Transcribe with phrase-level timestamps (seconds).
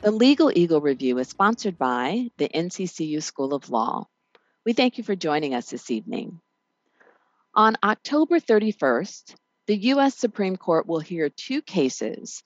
[0.00, 4.06] The Legal Eagle Review is sponsored by the NCCU School of Law.
[4.64, 6.40] We thank you for joining us this evening.
[7.52, 9.34] On October 31st,
[9.66, 10.16] the U.S.
[10.16, 12.44] Supreme Court will hear two cases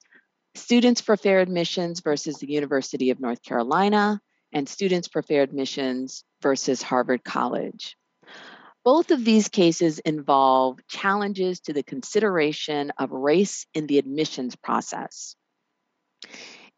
[0.54, 4.22] Students for Fair Admissions versus the University of North Carolina,
[4.54, 7.98] and Students for Fair Admissions versus Harvard College.
[8.82, 15.36] Both of these cases involve challenges to the consideration of race in the admissions process.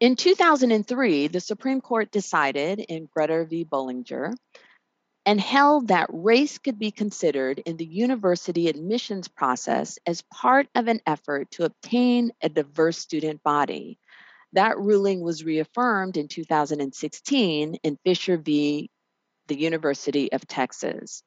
[0.01, 3.63] In 2003, the Supreme Court decided in Grutter v.
[3.63, 4.33] Bollinger
[5.25, 10.87] and held that race could be considered in the university admissions process as part of
[10.87, 13.97] an effort to obtain a diverse student body.
[14.51, 18.91] That ruling was reaffirmed in 2016 in Fisher v.
[19.47, 21.23] the University of Texas.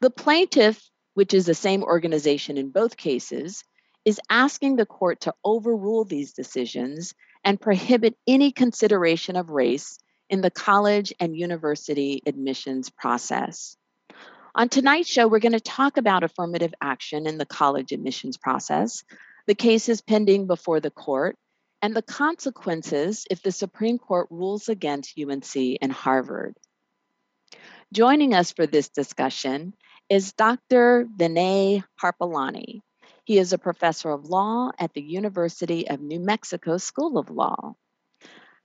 [0.00, 0.80] The plaintiff,
[1.14, 3.64] which is the same organization in both cases,
[4.04, 7.12] is asking the court to overrule these decisions
[7.44, 9.98] and prohibit any consideration of race
[10.30, 13.76] in the college and university admissions process.
[14.54, 19.02] On tonight's show, we're going to talk about affirmative action in the college admissions process,
[19.46, 21.36] the cases pending before the court,
[21.80, 26.56] and the consequences if the Supreme Court rules against UNC and Harvard.
[27.92, 29.74] Joining us for this discussion
[30.08, 31.06] is Dr.
[31.16, 32.80] Vinay Harpalani.
[33.24, 37.74] He is a professor of law at the University of New Mexico School of Law.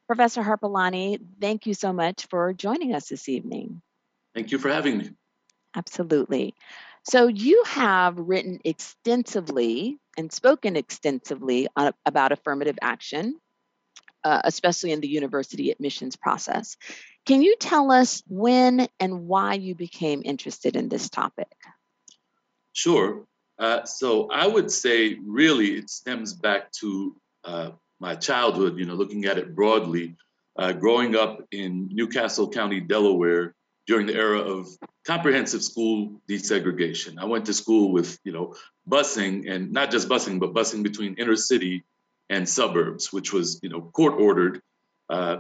[0.08, 3.82] Professor Harpalani, thank you so much for joining us this evening.
[4.33, 5.11] Thank you for having me.
[5.76, 6.55] Absolutely.
[7.04, 13.39] So, you have written extensively and spoken extensively on, about affirmative action,
[14.23, 16.77] uh, especially in the university admissions process.
[17.26, 21.53] Can you tell us when and why you became interested in this topic?
[22.73, 23.26] Sure.
[23.60, 28.94] Uh, so I would say really it stems back to uh, my childhood, you know,
[28.94, 30.16] looking at it broadly,
[30.58, 33.56] uh, growing up in New Castle County, Delaware,
[33.88, 34.68] during the era of
[35.06, 37.18] comprehensive school desegregation.
[37.18, 38.56] I went to school with, you know,
[38.88, 41.86] busing and not just busing, but busing between inner city
[42.30, 44.62] and suburbs, which was, you know, court ordered.
[45.10, 45.38] Uh,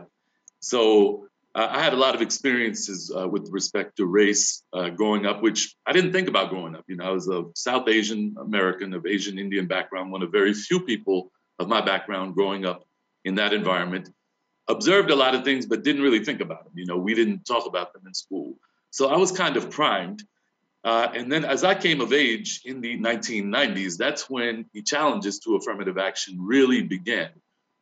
[0.61, 1.27] so
[1.59, 5.75] I had a lot of experiences uh, with respect to race uh, growing up, which
[5.87, 6.85] I didn't think about growing up.
[6.87, 10.53] You know, I was a South Asian American of Asian Indian background, one of very
[10.53, 12.85] few people of my background growing up
[13.25, 14.07] in that environment.
[14.67, 16.73] Observed a lot of things, but didn't really think about them.
[16.75, 18.53] You know, we didn't talk about them in school.
[18.91, 20.23] So I was kind of primed.
[20.83, 25.39] Uh, and then as I came of age in the 1990s, that's when the challenges
[25.39, 27.31] to affirmative action really began.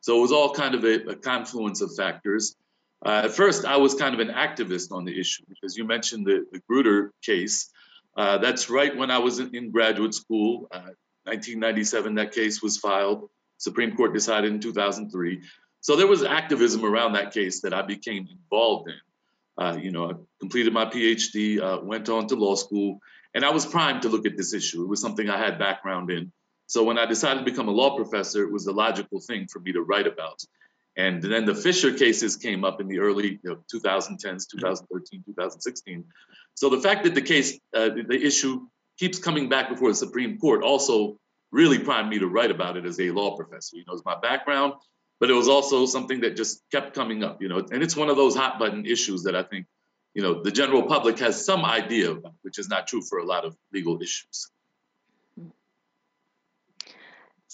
[0.00, 2.56] So it was all kind of a, a confluence of factors.
[3.04, 6.26] Uh, at first, I was kind of an activist on the issue because you mentioned
[6.26, 7.70] the, the Grutter case.
[8.16, 10.68] Uh, that's right when I was in, in graduate school.
[10.70, 10.90] Uh,
[11.24, 13.28] 1997, that case was filed.
[13.58, 15.42] Supreme Court decided in 2003.
[15.80, 18.98] So there was activism around that case that I became involved in.
[19.58, 23.00] Uh, you know, I completed my PhD, uh, went on to law school,
[23.34, 24.82] and I was primed to look at this issue.
[24.82, 26.32] It was something I had background in.
[26.66, 29.60] So when I decided to become a law professor, it was the logical thing for
[29.60, 30.42] me to write about.
[30.96, 36.04] And then the Fisher cases came up in the early you know, 2010s, 2013, 2016.
[36.54, 38.66] So the fact that the case, uh, the issue
[38.98, 41.18] keeps coming back before the Supreme Court also
[41.52, 43.76] really primed me to write about it as a law professor.
[43.76, 44.74] You know, it's my background,
[45.20, 48.08] but it was also something that just kept coming up, you know, and it's one
[48.08, 49.66] of those hot button issues that I think,
[50.14, 53.24] you know, the general public has some idea about, which is not true for a
[53.24, 54.50] lot of legal issues.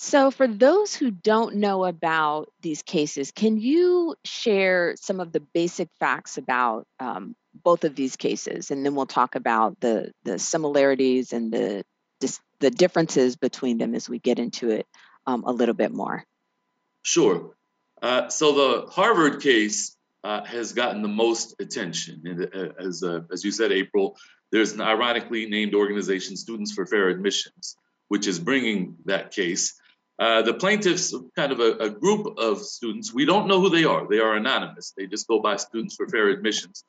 [0.04, 5.38] So, for those who don't know about these cases, can you share some of the
[5.38, 10.40] basic facts about um, both of these cases, and then we'll talk about the the
[10.40, 11.84] similarities and the
[12.58, 14.86] the differences between them as we get into it
[15.26, 16.24] um, a little bit more.
[17.02, 17.54] Sure.
[18.00, 23.20] Uh, so the Harvard case uh, has gotten the most attention, and uh, as uh,
[23.30, 24.16] as you said, April,
[24.50, 27.76] there's an ironically named organization, Students for Fair Admissions,
[28.08, 29.78] which is bringing that case.
[30.18, 33.84] Uh, the plaintiffs, kind of a, a, group of students, we don't know who they
[33.84, 34.06] are.
[34.06, 34.92] They are anonymous.
[34.96, 36.84] They just go by Students for Fair Admissions.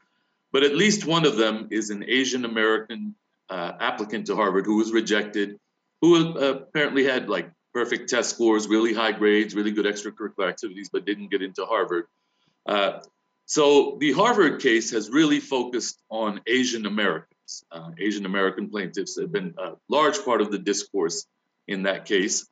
[0.51, 3.15] But at least one of them is an Asian American
[3.49, 5.57] uh, applicant to Harvard who was rejected,
[6.01, 10.89] who uh, apparently had like perfect test scores, really high grades, really good extracurricular activities,
[10.91, 12.05] but didn't get into Harvard.
[12.67, 12.99] Uh,
[13.45, 17.65] So the Harvard case has really focused on Asian Americans.
[17.71, 21.25] Uh, Asian American plaintiffs have been a large part of the discourse
[21.67, 22.47] in that case.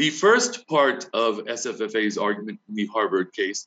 [0.00, 3.66] The first part of SFFA's argument in the Harvard case,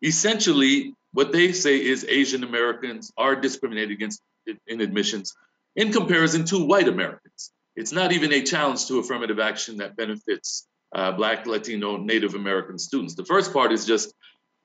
[0.00, 4.22] essentially what they say is Asian Americans are discriminated against
[4.68, 5.34] in admissions
[5.74, 7.50] in comparison to white Americans.
[7.74, 12.78] It's not even a challenge to affirmative action that benefits uh, Black, Latino, Native American
[12.78, 13.16] students.
[13.16, 14.14] The first part is just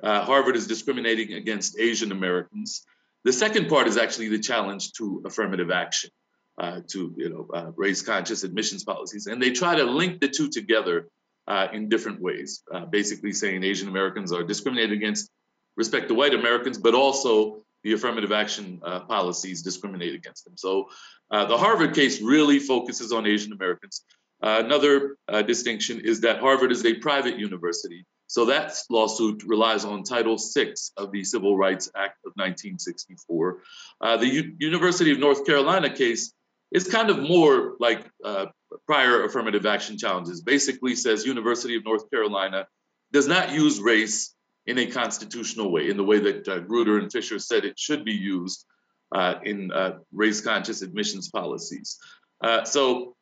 [0.04, 2.86] uh, Harvard is discriminating against Asian Americans.
[3.24, 6.12] The second part is actually the challenge to affirmative action,
[6.58, 10.28] uh, to you know uh, race conscious admissions policies, and they try to link the
[10.28, 11.08] two together
[11.48, 12.64] uh, in different ways.
[12.74, 15.30] Uh, basically, saying Asian Americans are discriminated against
[15.76, 20.58] respect to white Americans, but also the affirmative action uh, policies discriminate against them.
[20.58, 20.90] So
[21.30, 24.04] the Harvard case really focuses on Asian Americans.
[24.42, 28.06] another distinction is that Harvard is a private university.
[28.28, 33.58] So that lawsuit relies on Title VI of the Civil Rights Act of 1964.
[34.02, 36.34] Uh, the U- University of North Carolina case
[36.72, 38.48] is kind of more like uh,
[38.86, 40.42] prior affirmative action challenges.
[40.42, 42.68] Basically, says University of North Carolina
[43.12, 44.34] does not use race
[44.66, 48.04] in a constitutional way, in the way that uh, Grutter and Fisher said it should
[48.04, 48.66] be used
[49.14, 51.98] uh, in uh, race-conscious admissions policies.
[52.42, 53.16] Uh, so,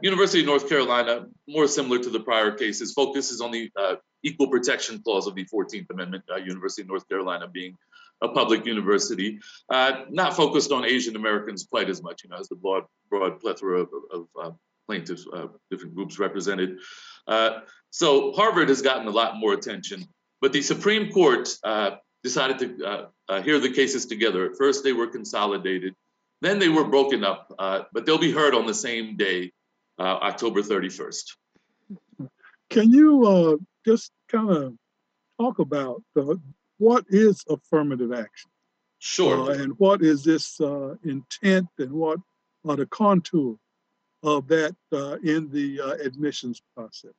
[0.00, 3.70] University of North Carolina, more similar to the prior cases, focuses on the
[4.22, 7.76] equal protection clause of the 14th Amendment, uh, University of North Carolina being
[8.22, 12.48] a public university, uh, not focused on Asian Americans quite as much, you know, as
[12.48, 14.50] the broad, broad plethora of, of uh,
[14.86, 16.78] plaintiffs, uh, different groups represented.
[17.26, 17.60] Uh,
[17.90, 20.06] so Harvard has gotten a lot more attention,
[20.40, 23.08] but the Supreme Court uh, decided to
[23.42, 24.46] hear the cases together.
[24.46, 25.94] At first, they were consolidated,
[26.40, 29.52] then they were broken up, but they'll be heard on the same day,
[29.98, 31.24] October 31st.
[32.70, 34.74] Can you just kind of
[35.38, 36.40] talk about the,
[36.82, 38.50] what is affirmative action?
[38.98, 39.50] Sure.
[39.50, 42.18] Uh, and what is this uh, intent and what
[42.68, 43.58] are the contours
[44.22, 47.16] of that uh, in the uh, admissions process?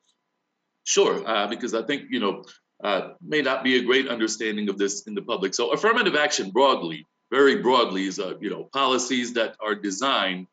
[0.84, 2.44] Sure, uh, because I think, you know,
[2.84, 5.54] uh, may not be a great understanding of this in the public.
[5.54, 10.48] So affirmative action broadly, very broadly, is, you know, policies that are designed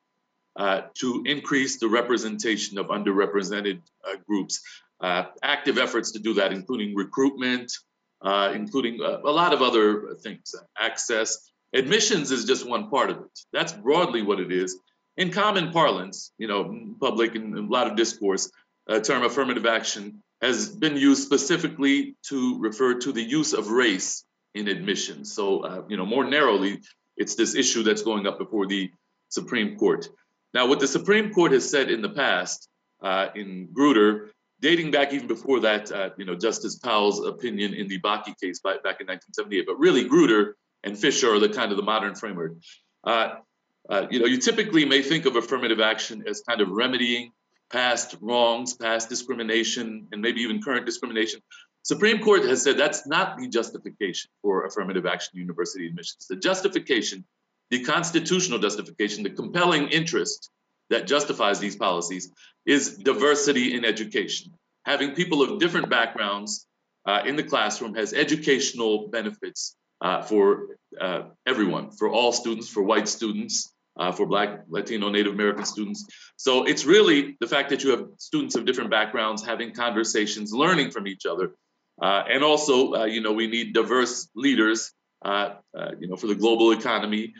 [1.02, 3.80] to increase the representation of underrepresented
[4.28, 4.60] groups
[5.00, 7.72] uh, active efforts to do that, including recruitment,
[8.22, 11.50] uh, including a, uh, a, lot of other things, access.
[11.72, 13.38] Admissions is just one part of it.
[13.52, 14.78] That's broadly what it is.
[15.16, 18.50] In common parlance, you know, public and a lot of discourse,
[18.88, 24.24] a term affirmative action has been used specifically to refer to the use of race
[24.54, 25.32] in admissions.
[25.32, 26.80] So, uh, you know, more narrowly,
[27.16, 28.90] it's this issue that's going up before the
[29.28, 30.08] Supreme Court.
[30.54, 32.68] Now, what the Supreme Court has said in the past,
[33.02, 34.30] uh, in Grutter,
[34.60, 38.60] dating back even before that, uh, you know, Justice Powell's opinion in the Bakke case
[38.60, 39.66] by, back in 1978.
[39.66, 40.52] But really, Grutter
[40.84, 42.52] and Fisher are the kind of the modern framework.
[43.04, 43.34] Uh,
[43.88, 47.32] uh, you know, you typically may think of affirmative action as kind of remedying
[47.72, 51.40] past wrongs, past discrimination, and maybe even current discrimination.
[51.82, 56.26] Supreme Court has said that's not the justification for affirmative action university admissions.
[56.28, 57.24] The justification,
[57.70, 60.50] the constitutional justification, the compelling interest
[60.90, 62.30] that justifies these policies
[62.66, 64.52] is diversity in education.
[64.84, 66.66] Having people of different backgrounds
[67.06, 72.82] uh, in the classroom has educational benefits uh, for uh, everyone, for all students, for
[72.82, 76.06] white students, uh, for Black, Latino, Native American students.
[76.36, 80.90] So it's really the fact that you have students of different backgrounds having conversations, learning
[80.90, 81.52] from each other.
[82.00, 84.92] Uh, and also, uh, you know, we need diverse leaders,
[85.24, 87.34] you know, for the global economy.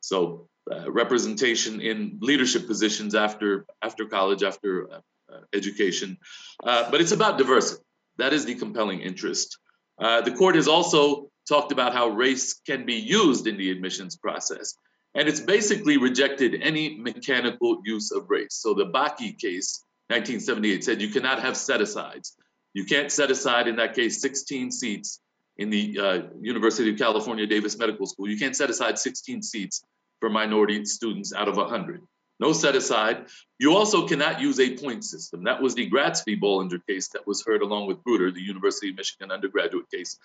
[0.00, 5.00] so uh, representation in leadership positions after after college, after uh,
[5.32, 6.18] uh education.
[6.62, 7.82] Uh, but it's about diversity.
[8.18, 9.58] That is the compelling interest.
[9.98, 14.74] The court has also talked about how race can be used in the admissions process.
[15.14, 18.54] And it's basically rejected any mechanical use of race.
[18.54, 22.34] So the Bakke case, 1978, said you cannot have set asides.
[22.74, 25.20] You can't set aside, in that case, 16 seats
[25.56, 28.28] in the uh, University of California Davis Medical School.
[28.28, 29.82] You can't set aside 16 seats
[30.20, 32.02] for minority students out of 100.
[32.38, 33.26] No set aside.
[33.58, 35.44] You also cannot use a point system.
[35.44, 36.36] That was the Gratz v.
[36.36, 40.18] Bollinger case that was heard along with Grutter, the University of Michigan undergraduate case.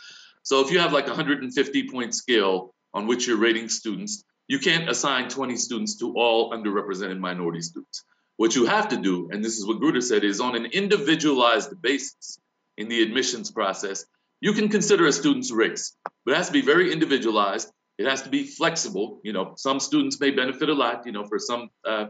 [0.43, 4.59] So if you have like a 150 point scale on which you're rating students, you
[4.59, 8.03] can't assign 20 students to all underrepresented minority students.
[8.35, 11.81] What you have to do, and this is what Grutter said, is on an individualized
[11.81, 12.39] basis
[12.77, 14.05] in the admissions process,
[14.41, 15.95] you can consider a student's race,
[16.25, 19.07] but it has to be very individualized it has to be flexible.
[19.23, 21.05] You know, some students may benefit a lot.
[21.05, 22.07] You know, for some uh,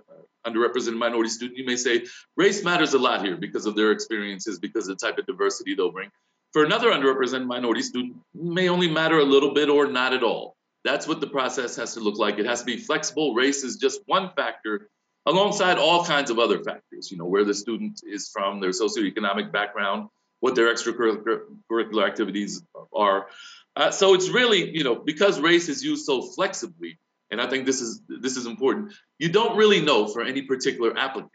[0.47, 2.05] underrepresented minority student, you may say
[2.43, 5.75] race matters a lot here because of their experiences, because of the type of diversity
[5.75, 6.09] they'll bring.
[6.51, 10.55] for another underrepresented minority student may only matter a little bit or not at all.
[10.83, 12.39] That's what the process has to look like.
[12.39, 13.33] It has to be flexible.
[13.33, 14.89] Race is just one factor
[15.25, 19.51] alongside all kinds of other factors, you know, where the student is from, their socioeconomic
[19.51, 23.27] background, what their extracurricular activities are.
[23.75, 26.99] Uh, so it's really, you know, because race is used so flexibly,
[27.29, 28.93] and I think this is this is important.
[29.17, 31.31] You don't really know for any particular applicant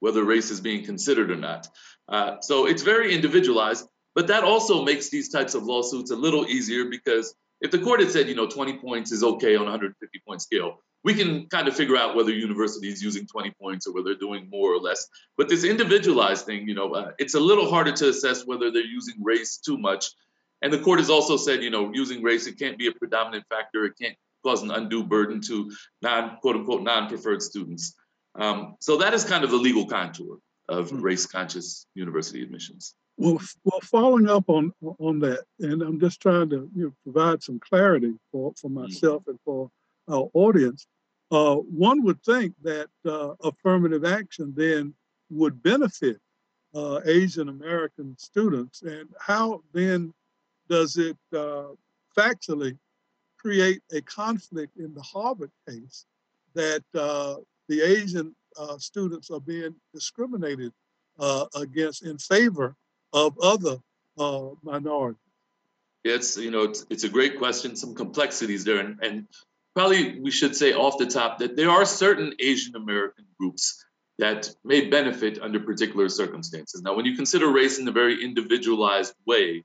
[0.00, 1.68] whether race is being considered or not.
[2.08, 6.46] Uh, so it's very individualized, but that also makes these types of lawsuits a little
[6.46, 9.70] easier because if the court had said, you know, 20 points is okay on a
[9.70, 13.86] 150 point scale, we can kind of figure out whether university is using 20 points
[13.86, 15.06] or whether they're doing more or less.
[15.36, 18.84] But this individualized thing, you know, uh, it's a little harder to assess whether they're
[18.84, 20.10] using race too much.
[20.62, 23.44] And the court has also said, you know, using race, it can't be a predominant
[23.48, 23.84] factor.
[23.84, 25.70] It can't cause an undue burden to
[26.02, 27.94] non, quote unquote, non-preferred students.
[28.34, 31.00] Um, so that is kind of the legal contour of hmm.
[31.00, 32.94] race conscious university admissions.
[33.18, 37.42] Well, well, following up on on that, and I'm just trying to you know, provide
[37.42, 38.82] some clarity for, for hmm.
[38.82, 39.70] myself and for
[40.08, 40.86] our audience.
[41.30, 44.94] Uh, one would think that uh, affirmative action then
[45.30, 46.18] would benefit
[46.74, 48.82] uh, Asian American students.
[48.82, 50.14] And how then
[50.68, 51.68] does it uh,
[52.16, 52.78] factually
[53.38, 56.06] create a conflict in the Harvard case
[56.54, 57.36] that uh,
[57.68, 60.72] the Asian uh, students are being discriminated
[61.54, 62.74] against in favor
[63.12, 63.78] of other
[64.62, 65.20] minorities?
[66.04, 67.74] It's you know it's, it's a great question.
[67.74, 69.26] Some complexities there, and, and
[69.74, 73.84] probably we should say off the top that there are certain Asian American groups
[74.18, 76.80] that may benefit under particular circumstances.
[76.80, 79.64] Now, when you consider race in a very individualized way,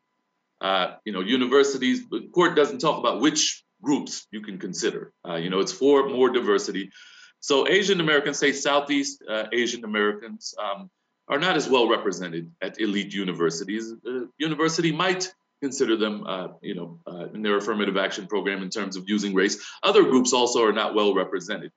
[0.62, 5.12] uh, you know, universities, the court doesn't talk about which groups you can consider.
[5.28, 6.92] Uh, you know, it's for more diversity.
[7.40, 10.90] So Asian Americans, say Southeast uh, Asian Americans, um,
[11.28, 13.92] are not as well represented at elite universities.
[14.06, 18.70] Uh, university might consider them, uh, you know, uh, in their affirmative action program in
[18.70, 19.64] terms of using race.
[19.82, 21.72] Other groups also are not well represented.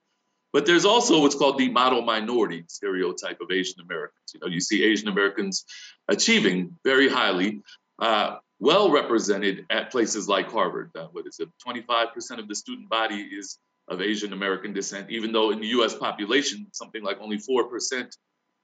[0.53, 4.31] But there's also what's called the model minority stereotype of Asian Americans.
[4.33, 5.65] You know, you see Asian Americans
[6.07, 7.61] achieving very highly,
[7.99, 10.91] uh, well represented at places like Harvard.
[10.95, 11.49] Uh, what is it?
[11.65, 13.57] 25% of the student body is
[13.87, 15.95] of Asian American descent, even though in the U.S.
[15.95, 18.09] population, something like only 4%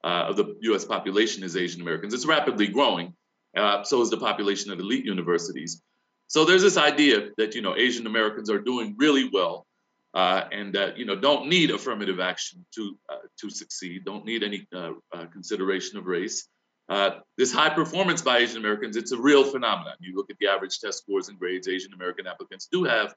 [0.04, 0.86] uh, of the U.S.
[0.86, 2.14] population is Asian Americans.
[2.14, 3.14] It's rapidly growing,
[3.56, 5.82] uh, so is the population at elite universities.
[6.28, 9.68] So there's this idea that you know Asian Americans are doing really well,
[10.14, 14.42] uh, and that you know don't need affirmative action to uh, to succeed, don't need
[14.42, 16.48] any uh, uh, consideration of race.
[16.92, 19.94] Uh, this high performance by Asian Americans, it's a real phenomenon.
[20.02, 23.16] You look at the average test scores and grades, Asian American applicants do have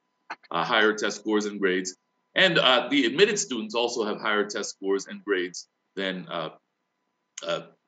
[0.53, 1.97] higher test scores and grades,
[2.37, 5.67] and the admitted students also have higher test scores and grades
[5.97, 6.29] than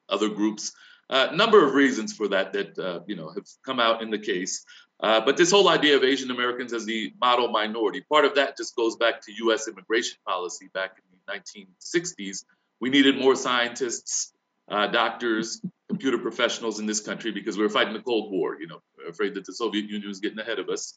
[0.08, 0.72] other groups.
[1.08, 4.10] A uh, number of reasons for that that uh, you know have come out in
[4.10, 4.64] the case.
[4.98, 8.56] Uh, but this whole idea of Asian Americans as the model minority, part of that
[8.56, 9.68] just goes back to U.S.
[9.68, 12.44] immigration policy back in the 1960s.
[12.80, 14.32] We needed more scientists,
[14.68, 15.60] uh, doctors,
[15.96, 18.60] computer professionals in this country because we were fighting the Cold War.
[18.60, 20.94] You know, afraid that the Soviet Union was getting ahead of us.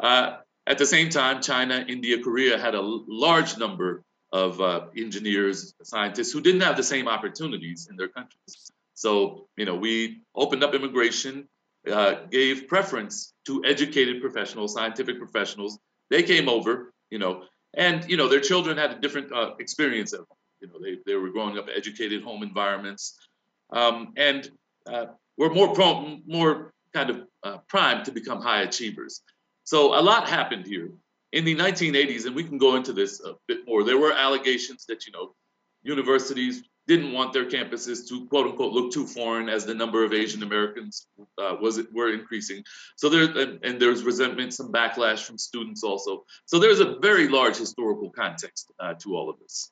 [0.00, 2.80] Uh, at the same time, China, India, Korea had a
[3.26, 8.52] large number of uh, engineers, scientists who didn't have the same opportunities in their countries.
[8.94, 11.46] So, you know, we opened up immigration,
[11.90, 15.78] uh, gave preference to educated professionals, scientific professionals.
[16.08, 20.14] They came over, you know, and, you know, their children had a different uh, experience
[20.14, 20.24] of,
[20.60, 23.18] you know, they, they were growing up educated home environments
[23.72, 24.50] um, and
[24.86, 29.22] uh, were more prone, more kind of uh, primed to become high achievers.
[29.64, 30.90] So a lot happened here
[31.32, 33.84] in the 1980s, and we can go into this a bit more.
[33.84, 35.34] There were allegations that, you know,
[35.82, 40.12] universities didn't want their campuses to quote unquote look too foreign as the number of
[40.12, 41.06] Asian Americans
[41.38, 42.62] uh, was were increasing.
[42.96, 46.24] So there and, and, there's resentment, some backlash from students also.
[46.46, 49.70] So there's a very large historical context uh, to all of this.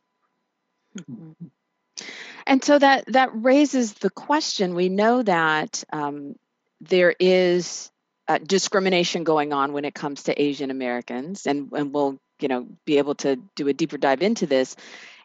[2.47, 4.75] And so that that raises the question.
[4.75, 6.37] We know that um,
[6.81, 7.91] there is
[8.29, 12.67] uh, discrimination going on when it comes to Asian Americans, and and we'll you know
[12.85, 14.77] be able to do a deeper dive into this.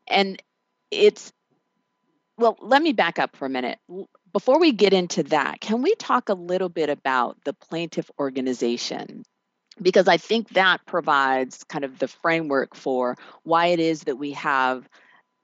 [0.07, 0.41] And
[0.91, 1.31] it's
[2.37, 3.79] well, let me back up for a minute.
[4.33, 9.23] Before we get into that, can we talk a little bit about the plaintiff organization?
[9.81, 14.33] Because I think that provides kind of the framework for why it is that we
[14.33, 14.87] have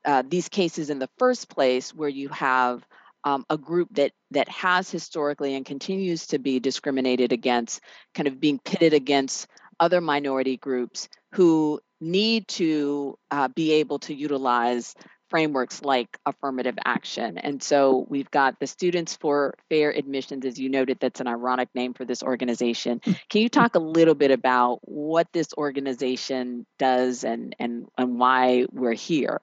[0.06, 2.86] uh, these cases in the first place, where you have
[3.24, 7.82] um, a group that that has historically and continues to be discriminated against,
[8.16, 9.48] kind of being pitted against
[9.80, 14.96] other minority groups who need to uh, be able to utilize
[15.30, 17.38] frameworks like affirmative action.
[17.38, 21.70] And so we've got the Students for Fair Admissions, as you noted, that's an ironic
[21.74, 23.00] name for this organization.
[23.30, 28.66] Can you talk a little bit about what this organization does and, and, and why
[28.72, 29.40] we're here?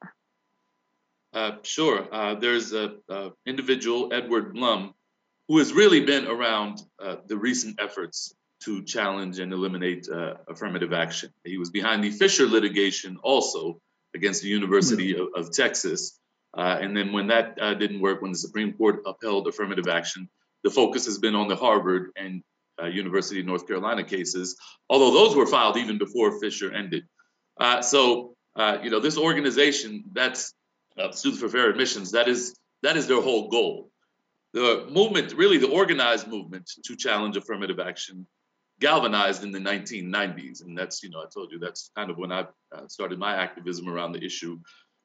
[1.33, 2.07] Uh, sure.
[2.13, 3.01] Uh, there's an
[3.47, 4.95] individual, Edward Blum,
[5.49, 10.93] who has really been around uh, the recent efforts to challenge and eliminate uh, affirmative
[10.93, 11.31] action.
[11.45, 13.81] He was behind the Fisher litigation also,
[14.15, 15.39] against the University mm-hmm.
[15.39, 16.19] of, of, Texas.
[16.57, 20.29] Uh, and then when that uh, didn't work, when the Supreme Court upheld affirmative action,
[20.65, 22.43] the focus has been on the Harvard and
[22.83, 24.57] uh, University of North Carolina cases,
[24.89, 27.05] although those were filed even before Fisher ended.
[27.59, 30.55] Uh, so, uh, you know, this organization, that's
[30.99, 33.91] uh, Students for Fair Admissions, that is that is their whole goal.
[34.53, 38.27] The movement, really the organized movement to challenge affirmative action,
[38.81, 40.63] galvanized in the 1990s.
[40.63, 43.35] And that's, you know, I told you that's kind of when I uh, started my
[43.35, 44.59] activism around the issue.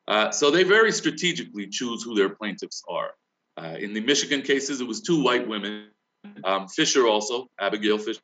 [0.07, 3.11] Uh, so they very strategically choose who their plaintiffs are.
[3.57, 5.87] Uh, in the Michigan cases, it was two white women,
[6.43, 8.21] um, Fisher also, Abigail Fisher.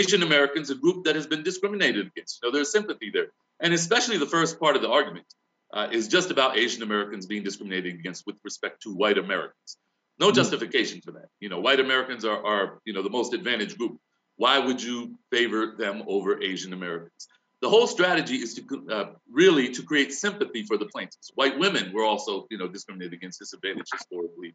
[0.00, 2.40] Asian Americans, a group that has been discriminated against.
[2.42, 3.28] You know, there's sympathy there.
[3.60, 5.26] And especially the first part of the argument
[5.74, 9.76] uh, is just about Asian Americans being discriminated against with respect to white Americans.
[10.18, 10.34] No hmm.
[10.34, 11.28] justification for that.
[11.40, 13.98] You know, white Americans are, are you know, the most advantaged group
[14.36, 17.28] why would you favor them over Asian Americans?
[17.60, 21.30] The whole strategy is to uh, really to create sympathy for the plaintiffs.
[21.34, 24.54] White women were also, you know, discriminated against, disadvantaged historically.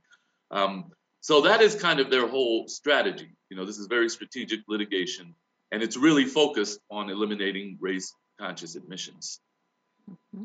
[0.51, 3.35] Um, so that is kind of their whole strategy.
[3.49, 5.33] You know, this is very strategic litigation,
[5.71, 9.39] and it's really focused on eliminating race-conscious admissions.
[10.09, 10.43] Mm-hmm.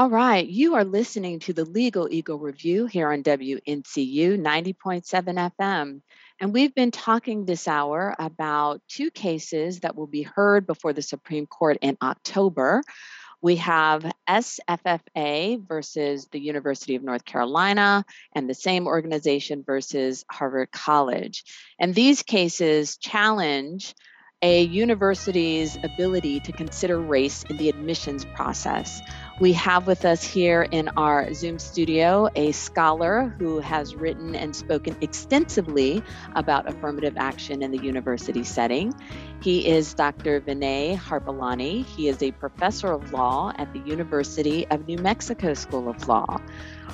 [0.00, 6.00] All right, you are listening to the Legal Eagle Review here on WNCU 90.7 FM.
[6.40, 11.02] And we've been talking this hour about two cases that will be heard before the
[11.02, 12.82] Supreme Court in October.
[13.42, 20.70] We have SFFA versus the University of North Carolina, and the same organization versus Harvard
[20.72, 21.44] College.
[21.78, 23.94] And these cases challenge
[24.42, 29.02] a university's ability to consider race in the admissions process.
[29.38, 34.56] We have with us here in our Zoom studio a scholar who has written and
[34.56, 36.02] spoken extensively
[36.36, 38.94] about affirmative action in the university setting.
[39.42, 40.40] He is Dr.
[40.40, 41.84] Vinay Harpalani.
[41.84, 46.38] He is a professor of law at the University of New Mexico School of Law.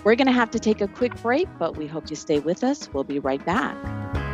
[0.03, 2.65] We're going to have to take a quick break, but we hope you stay with
[2.65, 2.93] us.
[2.93, 4.26] We'll be right back.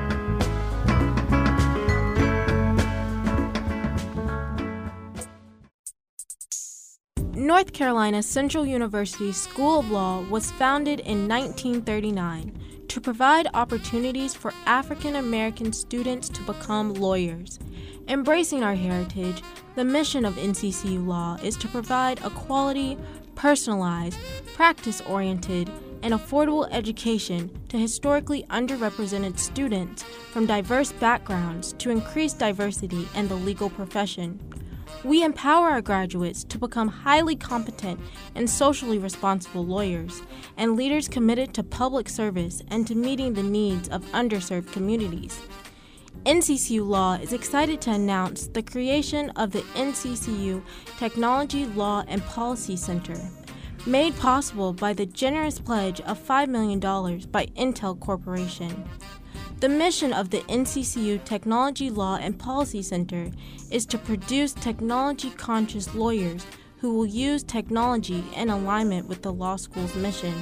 [7.43, 14.55] North Carolina Central University School of Law was founded in 1939 to provide opportunities for
[14.65, 17.59] African American students to become lawyers.
[18.07, 19.43] Embracing our heritage,
[19.75, 22.97] the mission of NCCU Law is to provide a quality,
[23.35, 24.21] personalized,
[24.55, 25.69] practice oriented,
[26.05, 33.35] and affordable education to historically underrepresented students from diverse backgrounds to increase diversity in the
[33.35, 34.39] legal profession.
[35.05, 37.99] We empower our graduates to become highly competent
[38.37, 40.23] and socially responsible lawyers
[40.57, 45.41] and leaders committed to public service and to meeting the needs of underserved communities.
[46.25, 50.63] NCCU Law is excited to announce the creation of the NCCU
[50.99, 53.17] Technology, Law, and Policy Center,
[53.87, 58.85] made possible by the generous pledge of $5 million by Intel Corporation.
[59.63, 63.31] The mission of the NCCU Technology Law and Policy Center
[63.71, 66.45] is to produce technology conscious lawyers
[66.79, 70.35] who will use technology in alignment with the law school's mission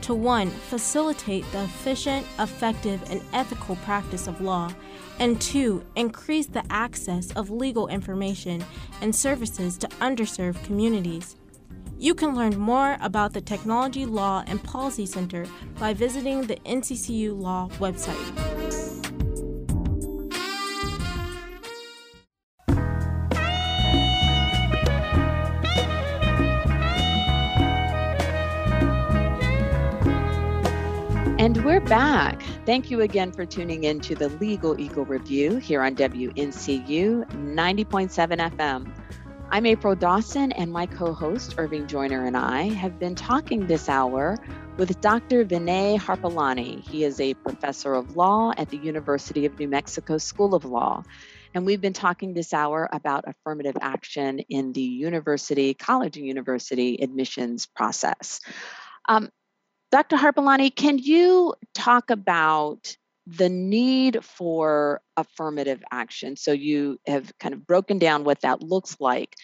[0.00, 0.50] to 1.
[0.50, 4.72] facilitate the efficient, effective, and ethical practice of law,
[5.20, 5.84] and 2.
[5.94, 8.64] increase the access of legal information
[9.00, 11.36] and services to underserved communities.
[11.98, 15.46] You can learn more about the Technology Law and Policy Center
[15.78, 18.12] by visiting the NCCU Law website.
[31.38, 32.42] And we're back.
[32.66, 38.50] Thank you again for tuning in to the Legal Eagle Review here on WNCU 90.7
[38.56, 39.05] FM.
[39.48, 43.88] I'm April Dawson, and my co host, Irving Joyner, and I have been talking this
[43.88, 44.36] hour
[44.76, 45.44] with Dr.
[45.44, 46.82] Vinay Harpalani.
[46.82, 51.04] He is a professor of law at the University of New Mexico School of Law.
[51.54, 56.98] And we've been talking this hour about affirmative action in the university, college and university
[57.00, 58.40] admissions process.
[59.08, 59.30] Um,
[59.92, 60.16] Dr.
[60.16, 66.36] Harpalani, can you talk about the need for affirmative action.
[66.36, 69.34] So you have kind of broken down what that looks like.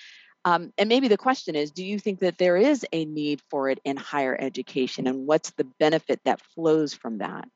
[0.44, 3.68] Um, and maybe the question is do you think that there is a need for
[3.70, 7.48] it in higher education, and what's the benefit that flows from that?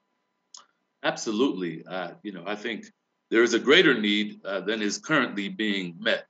[1.02, 1.84] Absolutely.
[1.84, 2.86] Uh, you know, I think
[3.30, 6.26] there is a greater need uh, than is currently being met.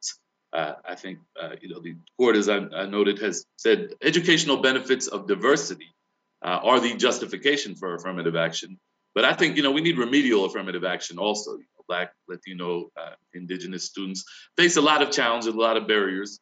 [0.53, 4.59] Uh, I think, uh, you know, the court, as I, I, noted, has said educational
[4.59, 5.95] benefits of diversity
[6.43, 8.79] uh, are the justification for affirmative action.
[9.17, 11.53] But I think, you know, we need remedial affirmative action also.
[11.53, 14.25] You know, Black, Latino, uh, Indigenous students
[14.57, 16.39] face a lot of challenges, a lot of barriers.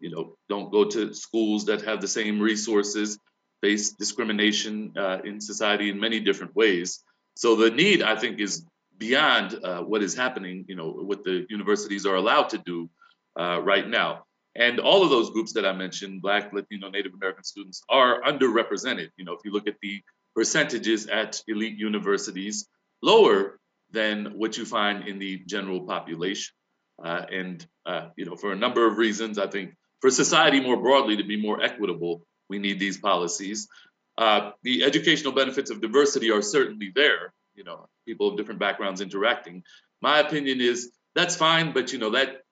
[0.00, 3.18] you know, don't go to schools that have the same resources,
[3.62, 4.92] face discrimination
[5.24, 7.02] in society in many different ways.
[7.36, 8.66] So the need, I think, is
[8.98, 12.90] beyond uh, what is happening, you know, what the universities are allowed to do
[13.38, 14.24] uh, right now.
[14.54, 19.08] And all of those groups that I mentioned, Black, Latino, Native American students, are underrepresented.
[19.16, 20.02] You know, if you look at the
[20.34, 22.68] percentages at elite universities,
[23.02, 23.58] lower
[23.90, 26.54] than what you find in the general population.
[27.02, 30.76] Uh, and, uh, you know, for a number of reasons, I think for society more
[30.76, 33.68] broadly to be more equitable, we need these policies.
[34.16, 37.32] Uh, the educational benefits of diversity are certainly there.
[37.54, 39.62] You know, people of different backgrounds interacting.
[40.00, 42.42] My opinion is that's fine, but you know that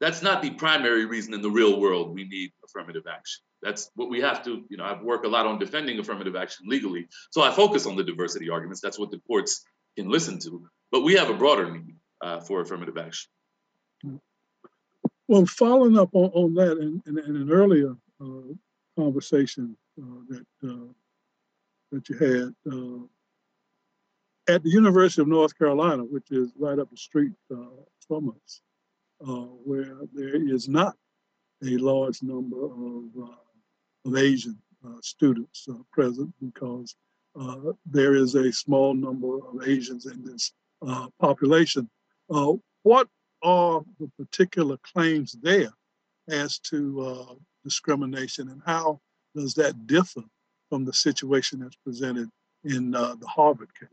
[0.00, 3.42] that's not the primary reason in the real world we need affirmative action.
[3.62, 4.64] That's what we have to.
[4.68, 7.96] You know, I've worked a lot on defending affirmative action legally, so I focus on
[7.96, 8.80] the diversity arguments.
[8.80, 9.64] That's what the courts
[9.96, 10.68] can listen to.
[10.92, 13.30] But we have a broader need uh, for affirmative action.
[15.26, 18.54] Well, following up on, on that, in, in, in an earlier uh,
[18.96, 20.92] conversation uh, that uh,
[21.92, 26.96] that you had uh, at the University of North Carolina, which is right up the
[26.96, 28.62] street uh, from us,
[29.20, 30.96] where there is not
[31.64, 36.94] a large number of, uh, of Asian uh, students uh, present because
[37.86, 40.52] there is a small number of Asians in this
[41.20, 41.88] population.
[42.82, 43.08] what
[43.42, 45.72] are the particular claims there
[46.28, 49.00] as to discrimination and how
[49.36, 50.22] does that differ
[50.68, 52.28] from the situation that's presented
[52.64, 53.88] in uh, the Harvard case.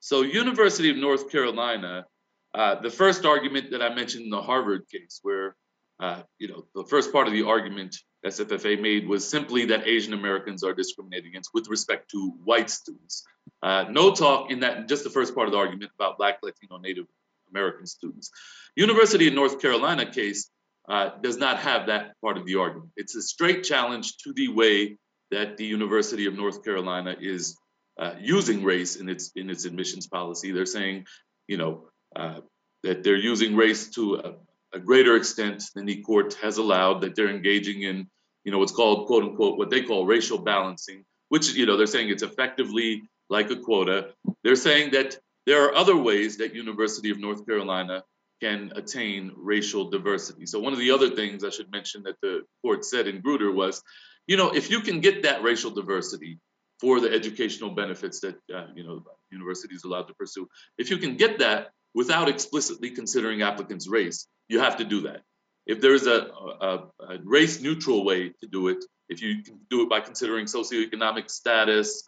[0.00, 2.06] So, University of North Carolina,
[2.54, 5.56] uh, the first argument that I mentioned in the Harvard case, where
[6.00, 10.12] uh, you know the first part of the argument SFFA made was simply that Asian
[10.12, 13.24] Americans are discriminated against with respect to white students.
[13.62, 16.78] Uh, no talk in that, just the first part of the argument about Black, Latino,
[16.78, 17.06] Native
[17.50, 18.30] American students.
[18.76, 20.50] University of North Carolina case
[20.88, 22.90] uh, does not have that part of the argument.
[22.96, 24.98] It's a straight challenge to the way
[25.30, 27.56] that the University of North Carolina is
[27.98, 30.50] uh, using race in its in its admissions policy.
[30.50, 31.06] They're saying,
[31.46, 36.58] you know, that they're using race to a, a, greater extent than the court has
[36.58, 37.02] allowed.
[37.02, 38.08] That they're engaging in,
[38.44, 41.86] you know, what's called quote unquote what they call racial balancing, which you know they're
[41.86, 44.10] saying it's effectively like a quota.
[44.44, 48.04] They're saying that there are other ways that University of North Carolina
[48.40, 50.46] can attain racial diversity.
[50.46, 53.54] So one of the other things I should mention that the court said in Grutter
[53.54, 53.82] was
[54.26, 56.38] you know, if you can get that racial diversity
[56.80, 60.48] for the educational benefits that uh, you know universities allowed to pursue,
[60.78, 65.22] if you can get that without explicitly considering applicants' race, you have to do that.
[65.66, 66.28] If there's a,
[66.60, 71.30] a, a race neutral way to do it, if you do it by considering socioeconomic
[71.30, 72.02] status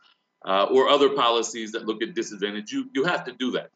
[0.44, 3.70] uh, or other policies that look at disadvantage, you, you have to do that.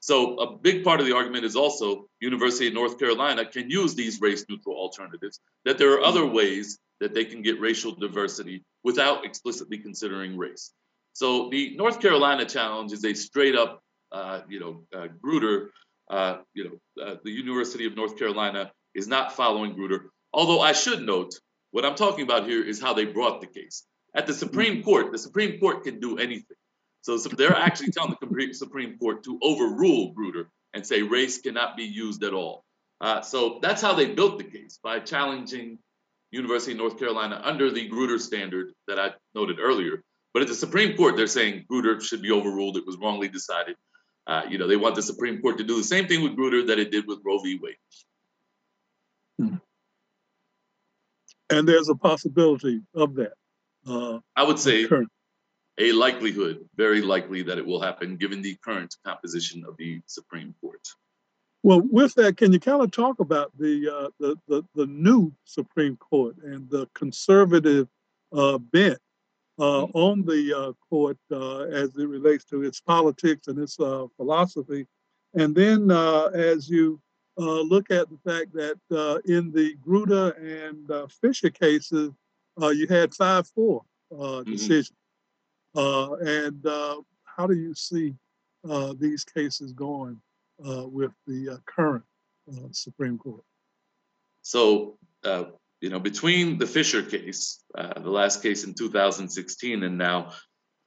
[0.00, 3.94] So a big part of the argument is also University of North Carolina can use
[3.94, 8.62] these race neutral alternatives, that there are other ways that they can get racial diversity
[8.82, 10.72] without explicitly considering race.
[11.14, 13.82] So the North Carolina challenge is a straight up,
[14.48, 15.68] you know, uh, Grutter,
[16.10, 20.00] uh, you know, uh, the University of North Carolina is not following Grutter.
[20.32, 21.32] Although I should note,
[21.70, 23.84] what I'm talking about here is how they brought the case.
[24.14, 26.56] At the Supreme Court, the Supreme Court can do anything.
[27.02, 31.76] So, so they're actually telling the Supreme Court to overrule Grutter and say race cannot
[31.76, 32.64] be used at all.
[33.00, 35.78] Uh, so that's how they built the case by challenging
[36.30, 40.02] University of North Carolina under the Grutter standard that I noted earlier.
[40.32, 42.76] But at the Supreme Court, they're saying Grutter should be overruled.
[42.76, 43.76] It was wrongly decided.
[44.26, 46.66] Uh, you know, they want the Supreme Court to do the same thing with Grutter
[46.68, 47.58] that it did with Roe v.
[47.62, 47.76] Wade.
[49.38, 49.56] Hmm.
[51.50, 53.34] And there's a possibility of that.
[53.86, 54.88] Uh, I would say
[55.78, 60.54] a likelihood, very likely that it will happen given the current composition of the Supreme
[60.60, 60.80] Court.
[61.62, 65.32] Well, with that, can you kind of talk about the uh, the, the, the new
[65.44, 67.88] Supreme Court and the conservative
[68.32, 68.98] uh, bent
[69.58, 74.06] uh, on the uh, court uh, as it relates to its politics and its uh,
[74.16, 74.86] philosophy,
[75.34, 77.00] and then as you
[77.36, 82.10] look at the fact that in the Grutter and Fisher cases,
[82.60, 84.50] you had five four mm-hmm.
[84.50, 84.96] decisions,
[85.74, 86.64] and
[87.24, 88.14] how do you see
[88.98, 90.20] these cases going?
[90.66, 92.04] uh, with the uh, current
[92.50, 93.42] uh, Supreme Court?
[94.42, 95.44] so, uh,
[95.84, 100.30] you know, between the Fisher case, uh, the last case in 2016, and now,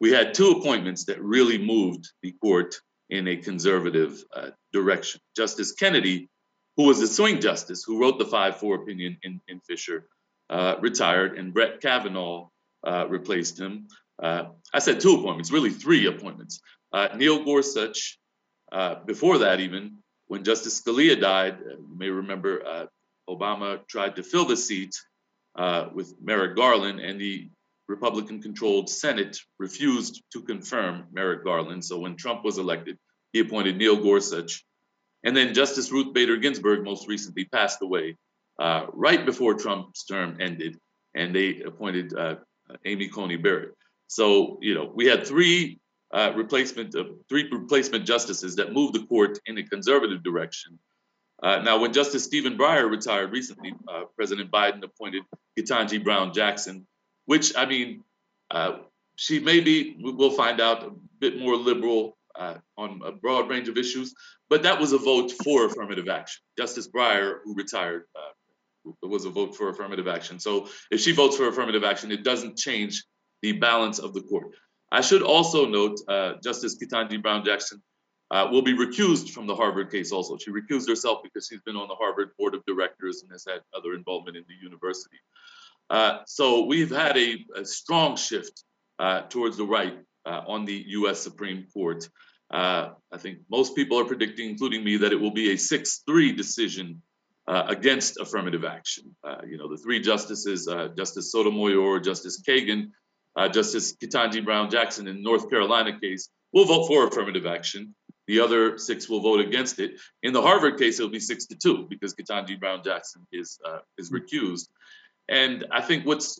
[0.01, 5.21] we had two appointments that really moved the court in a conservative uh, direction.
[5.36, 6.31] Justice Kennedy,
[6.77, 10.07] who was the swing justice who wrote the 5 4 opinion in, in Fisher,
[10.49, 12.49] uh, retired, and Brett Kavanaugh
[12.83, 13.89] uh, replaced him.
[14.17, 16.60] Uh, I said two appointments, really three appointments.
[16.91, 18.17] Uh, Neil Gorsuch,
[19.05, 22.89] before that, even when Justice Scalia died, you may remember
[23.30, 24.96] Obama tried to fill the seat
[25.94, 27.50] with Merrick Garland, and the
[27.88, 31.84] Republican controlled Senate refused to confirm Merrick Garland.
[31.84, 32.98] So when Trump was elected,
[33.34, 34.63] he appointed Neil Gorsuch.
[35.24, 38.16] And then Justice Ruth Bader Ginsburg most recently passed away
[38.60, 40.78] uh, right before Trump's term ended,
[41.16, 42.36] and they appointed uh,
[42.86, 43.74] Amy Coney Barrett.
[44.08, 45.80] So, you know, we had three
[46.13, 50.80] uh, replacement uh, three replacement justices that moved the court in a conservative direction.
[51.41, 55.23] Uh, now, when Justice Stephen Breyer retired recently, uh, President Biden appointed
[55.58, 56.88] Ketanji Brown Jackson,
[57.26, 58.04] which I mean,
[58.50, 58.80] uh,
[59.15, 63.67] she may be, we'll find out, a bit more liberal uh, on a broad range
[63.67, 64.13] of issues,
[64.50, 66.41] but that was a vote for affirmative action.
[66.58, 70.39] Justice Breyer, who retired, uh, was a vote for affirmative action.
[70.39, 73.04] So if she votes for affirmative action, it doesn't change
[73.41, 74.56] the balance of the court.
[74.91, 76.00] I should also note
[76.41, 77.84] Justice Ketanji Brown Jackson
[78.32, 80.38] uh, will be recused from the Harvard case also.
[80.38, 83.62] She recused herself because she's been on the Harvard board of directors and has had
[83.76, 85.18] other involvement in the university.
[85.90, 88.63] Uh, so we've had a, a strong shift
[89.00, 92.08] uh, towards the right uh, on the US Supreme Court.
[92.52, 96.04] Uh, I think most people are predicting, including me, that it will be a 6
[96.06, 97.02] 3 decision
[97.48, 99.16] uh, against affirmative action.
[99.48, 102.92] you know, the three justices, Justice Sotomayor, Justice Kagan,
[103.54, 107.96] Justice Ketanji Brown Jackson in the North Carolina case, will vote for affirmative action.
[108.28, 110.00] The other six will vote against it.
[110.22, 113.80] In the Harvard case, it'll be six to two because Ketanji Brown Jackson is uh,
[113.98, 114.68] is recused.
[115.30, 116.40] And I think what's,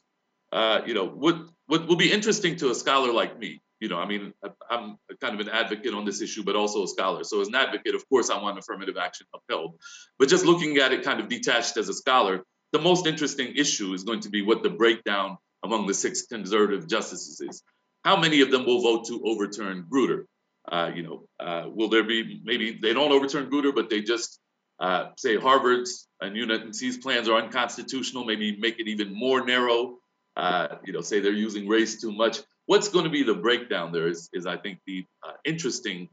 [0.52, 4.00] uh, you know, what what will be interesting to a scholar like me, you know,
[4.00, 4.34] I mean,
[4.70, 7.24] I'm kind of an advocate on this issue, but also a scholar.
[7.24, 9.80] So as an advocate, of course, I want affirmative action upheld.
[10.18, 13.94] But just looking at it kind of detached as a scholar, the most interesting issue
[13.94, 17.64] is going to be what the breakdown among the six conservative justices is.
[18.04, 20.26] How many of them will vote to overturn Grutter?
[20.70, 24.40] Uh, you know, uh, will there be maybe they don't overturn Grutter, but they just
[24.80, 29.98] uh, say Harvard's and UNC's plans are unconstitutional, maybe make it even more narrow.
[30.36, 32.40] Uh, you know, say they're using race too much.
[32.66, 36.10] What's going to be the breakdown there is, is I think, the uh, interesting,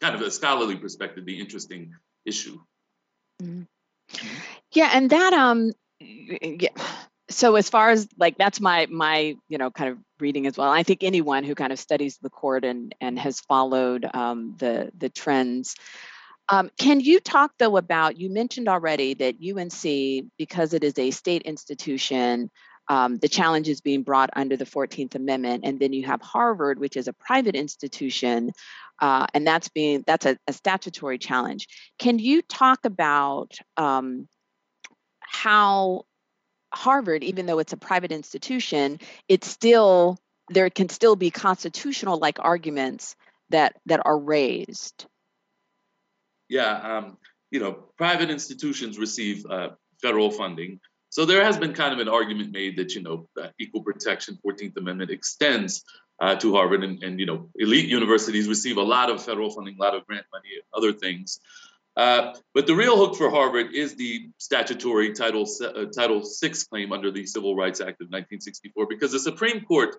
[0.00, 1.92] kind of a scholarly perspective, the interesting
[2.24, 2.58] issue.
[3.42, 3.62] Mm-hmm.
[4.72, 6.70] Yeah, and that um, yeah.
[7.30, 10.70] So as far as like that's my my you know kind of reading as well.
[10.70, 14.90] I think anyone who kind of studies the court and and has followed um, the
[14.96, 15.74] the trends
[16.50, 21.12] um, can you talk though about, you mentioned already that UNC, because it is a
[21.12, 22.50] state institution,
[22.88, 25.62] um, the challenge is being brought under the 14th Amendment.
[25.64, 28.50] And then you have Harvard, which is a private institution,
[29.00, 31.68] uh, and that's being that's a, a, statutory challenge.
[31.98, 34.28] Can you talk about um,
[35.20, 36.02] how
[36.72, 42.38] Harvard, even though it's a private institution, it's still there can still be constitutional like
[42.40, 43.14] arguments
[43.50, 45.06] that that are raised
[46.50, 47.16] yeah, um,
[47.50, 49.70] you know, private institutions receive uh,
[50.02, 50.80] federal funding.
[51.08, 53.28] So there has been kind of an argument made that, you know,
[53.58, 55.84] equal protection, 14th Amendment extends
[56.20, 59.76] uh, to Harvard and, and, you know, elite universities receive a lot of federal funding,
[59.78, 61.40] a lot of grant money, other things.
[62.00, 66.92] Uh, but the real hook for Harvard is the statutory Title uh, Title VI claim
[66.92, 69.96] under the Civil Rights Act of 1964, because the Supreme Court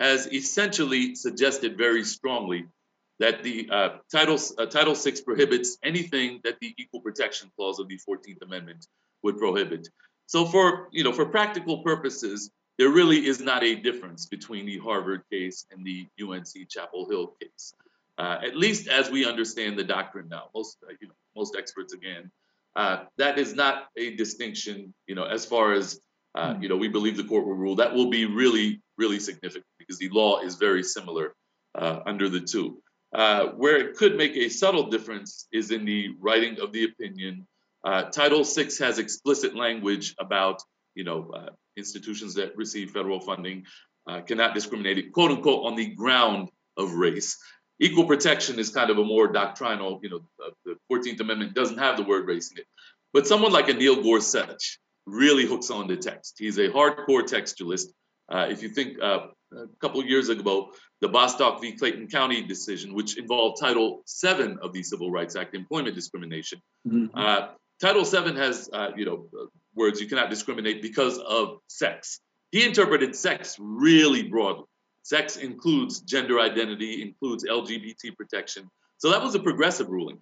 [0.00, 2.64] has essentially suggested very strongly
[3.18, 7.88] that the uh, Title uh, Title VI prohibits anything that the Equal Protection Clause of
[7.88, 8.86] the Fourteenth Amendment
[9.22, 9.86] would prohibit.
[10.24, 14.78] So, for you know, for practical purposes, there really is not a difference between the
[14.78, 17.74] Harvard case and the UNC Chapel Hill case,
[18.16, 20.44] uh, at least as we understand the doctrine now.
[20.54, 22.30] Most you know, most experts again,
[22.76, 24.94] uh, that is not a distinction.
[25.06, 26.00] You know, as far as
[26.34, 29.66] uh, you know, we believe the court will rule that will be really, really significant
[29.78, 31.34] because the law is very similar
[32.06, 32.78] under the two.
[33.14, 37.46] Uh, where it could make a subtle difference is in the writing of the opinion.
[37.84, 40.60] Uh, Title VI has explicit language about,
[40.96, 43.66] you know, uh, institutions that receive federal funding
[44.08, 47.38] uh, cannot discriminate, quote unquote, on the ground of race.
[47.80, 51.78] Equal protection is kind of a more doctrinal, you know, uh, the 14th Amendment doesn't
[51.78, 52.66] have the word race in it.
[53.12, 56.36] But someone like a Neil Gorsuch really hooks on the text.
[56.38, 57.86] He's a hardcore textualist.
[58.30, 59.30] if you think a
[59.80, 61.72] couple of years ago, the Bostock v.
[61.72, 66.60] Clayton County decision, which involved Title VII of the Civil Rights Act, employment discrimination.
[66.88, 67.16] Mm-hmm.
[67.16, 67.48] Uh,
[67.80, 69.26] Title VII has, uh, you know,
[69.74, 72.20] words, you cannot discriminate because of sex.
[72.52, 74.64] He interpreted sex really broadly.
[75.04, 78.70] Sex includes gender identity, includes LGBT protection.
[78.96, 80.18] So that was a progressive ruling.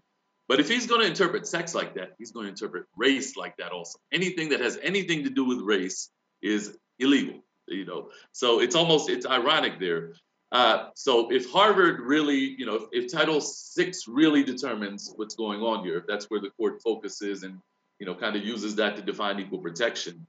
[0.49, 3.57] But if he's going to interpret sex like that, he's going to interpret race like
[3.59, 4.01] that also.
[4.13, 6.11] Anything that has anything to do with race
[6.43, 8.11] is illegal, you know.
[8.33, 10.15] So it's almost it's ironic there.
[10.51, 15.61] Uh, so if Harvard really, you know, if, if, Title VI really determines what's going
[15.61, 17.59] on here, if that's where the court focuses and,
[18.01, 20.27] you know, kind of uses that to define equal protection,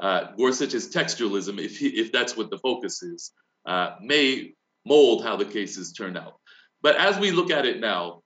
[0.00, 3.30] uh, Gorsuch's textualism, if he, if that's what the focus is,
[3.66, 6.34] uh, may mold how the cases turn out.
[6.82, 8.22] But as we look at it now,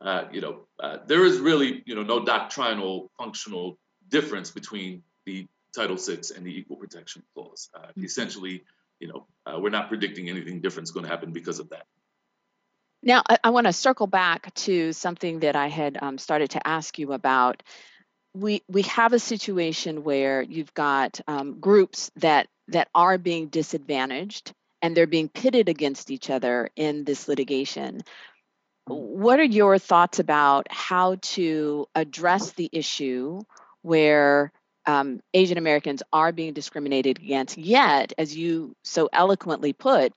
[0.00, 5.46] uh, you know, uh, there is really, you know, no doctrinal functional difference between the
[5.74, 7.68] Title VI and the Equal Protection Clause.
[7.74, 8.04] Uh, mm-hmm.
[8.04, 8.64] Essentially,
[9.00, 11.84] you know, uh, we're not predicting anything different is going to happen because of that.
[13.02, 16.66] Now, I, I want to circle back to something that I had um, started to
[16.66, 17.62] ask you about.
[18.34, 24.52] We we have a situation where you've got um, groups that that are being disadvantaged
[24.82, 28.02] and they're being pitted against each other in this litigation.
[28.86, 33.42] What are your thoughts about how to address the issue
[33.82, 34.52] where
[34.86, 37.58] um, Asian Americans are being discriminated against?
[37.58, 40.14] Yet, as you so eloquently put,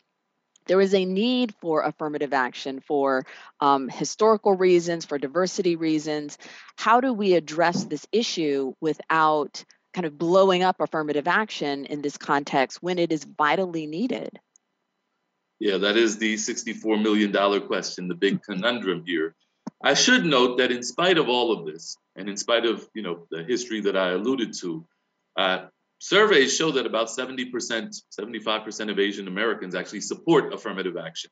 [0.67, 3.25] there is a need for affirmative action for
[3.59, 6.37] um, historical reasons, for diversity reasons.
[6.77, 12.17] How do we address this issue without kind of blowing up affirmative action in this
[12.17, 14.39] context when it is vitally needed?
[15.61, 19.35] Yeah, that is the $64 million question, the big conundrum here.
[19.83, 23.03] I should note that in spite of all of this, and in spite of you
[23.03, 24.83] know the history that I alluded to,
[25.37, 25.65] uh,
[25.99, 31.29] surveys show that about 70%, 75% of Asian Americans actually support affirmative action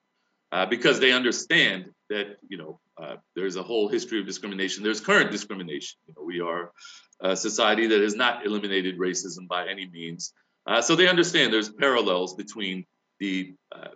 [0.52, 4.84] uh, because they understand that you know uh, there's a whole history of discrimination.
[4.84, 5.98] There's current discrimination.
[6.08, 6.72] You know, we are
[7.20, 10.34] a society that has not eliminated racism by any means,
[10.68, 12.86] uh, so they understand there's parallels between
[13.20, 13.90] the uh,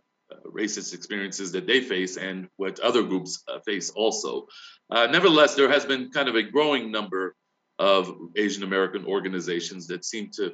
[0.46, 4.48] racist experiences that they face and what other groups uh, face also.
[4.90, 7.36] Uh, nevertheless, there has been kind of a growing number
[7.80, 10.54] of Asian American organizations that seem to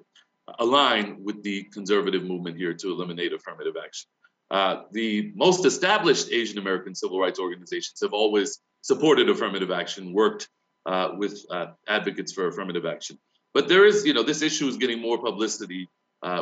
[0.58, 4.10] align with the conservative movement here to eliminate affirmative action.
[4.50, 10.50] Uh, the most established Asian American civil rights organizations have always supported affirmative action, worked
[10.86, 13.20] uh, with uh, advocates for affirmative action.
[13.54, 15.88] But there is, you know, this issue is getting more publicity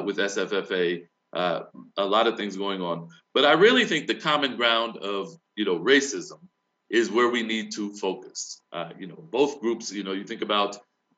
[0.03, 1.05] with SFFA
[1.37, 1.63] uh,
[1.97, 3.09] a lot of things going on.
[3.33, 6.39] But I really think the common ground of you know racism
[6.89, 8.61] is where we need to focus.
[8.71, 9.91] Uh, you know, both groups.
[9.91, 10.77] You know, you think about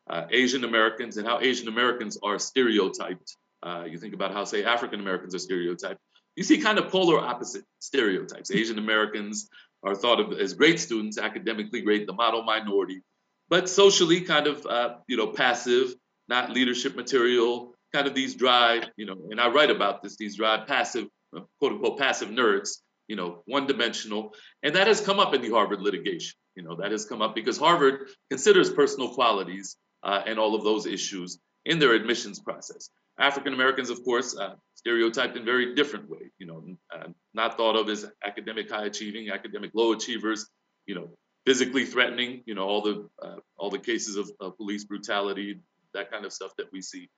[0.09, 3.37] uh, Asian Americans and how Asian Americans are stereotyped.
[3.61, 5.99] Uh, you think about how, say, African Americans are stereotyped.
[6.35, 8.51] You see kind of polar opposite stereotypes.
[8.51, 9.49] Asian Americans
[9.83, 13.01] are thought of as great students, academically great, the model minority,
[13.49, 15.93] but socially kind of uh, you know passive,
[16.27, 20.35] not leadership material, kind of these dry, you know, and I write about this, these
[20.35, 24.33] dry passive, uh, quote unquote, passive nerds, you know, one dimensional.
[24.63, 26.35] And that has come up in the Harvard litigation.
[26.55, 30.63] You know, that has come up because Harvard considers personal qualities uh, and all of
[30.63, 32.89] those issues in their admissions process.
[33.19, 36.31] African Americans, of course, uh, stereotyped in very different way.
[36.37, 40.47] You know, uh, not thought of as academic high achieving, academic low achievers.
[40.85, 41.09] You know,
[41.45, 42.43] physically threatening.
[42.45, 45.59] You know, all the uh, all the cases of, of police brutality,
[45.93, 47.09] that kind of stuff that we see.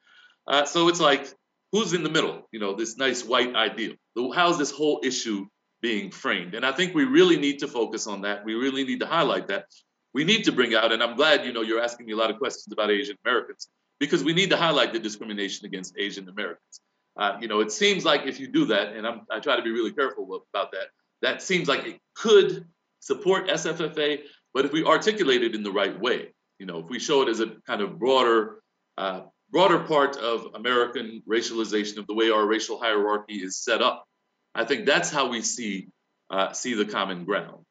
[0.47, 1.27] Uh, so it's like,
[1.71, 2.47] who's in the middle?
[2.51, 3.93] You know, this nice white ideal.
[4.33, 5.45] How's this whole issue
[5.81, 6.53] being framed?
[6.53, 8.45] And I think we really need to focus on that.
[8.45, 9.65] We really need to highlight that.
[10.13, 12.29] We need to bring out, and I'm glad you know you're asking me a lot
[12.29, 16.81] of questions about Asian Americans because we need to highlight the discrimination against Asian Americans.
[17.17, 19.61] Uh, you know, it seems like if you do that, and I'm, I try to
[19.61, 20.87] be really careful about that,
[21.21, 22.65] that seems like it could
[22.99, 24.21] support SFFA,
[24.53, 27.29] but if we articulate it in the right way, you know, if we show it
[27.29, 28.61] as a kind of broader
[28.97, 29.21] uh,
[29.51, 34.07] broader part of American racialization of the way our racial hierarchy is set up.
[34.55, 35.89] I think that's how we see
[36.29, 37.65] uh, see the common ground.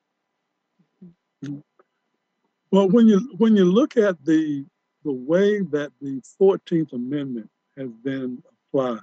[2.70, 4.64] Well, when you when you look at the
[5.04, 9.00] the way that the Fourteenth Amendment has been applied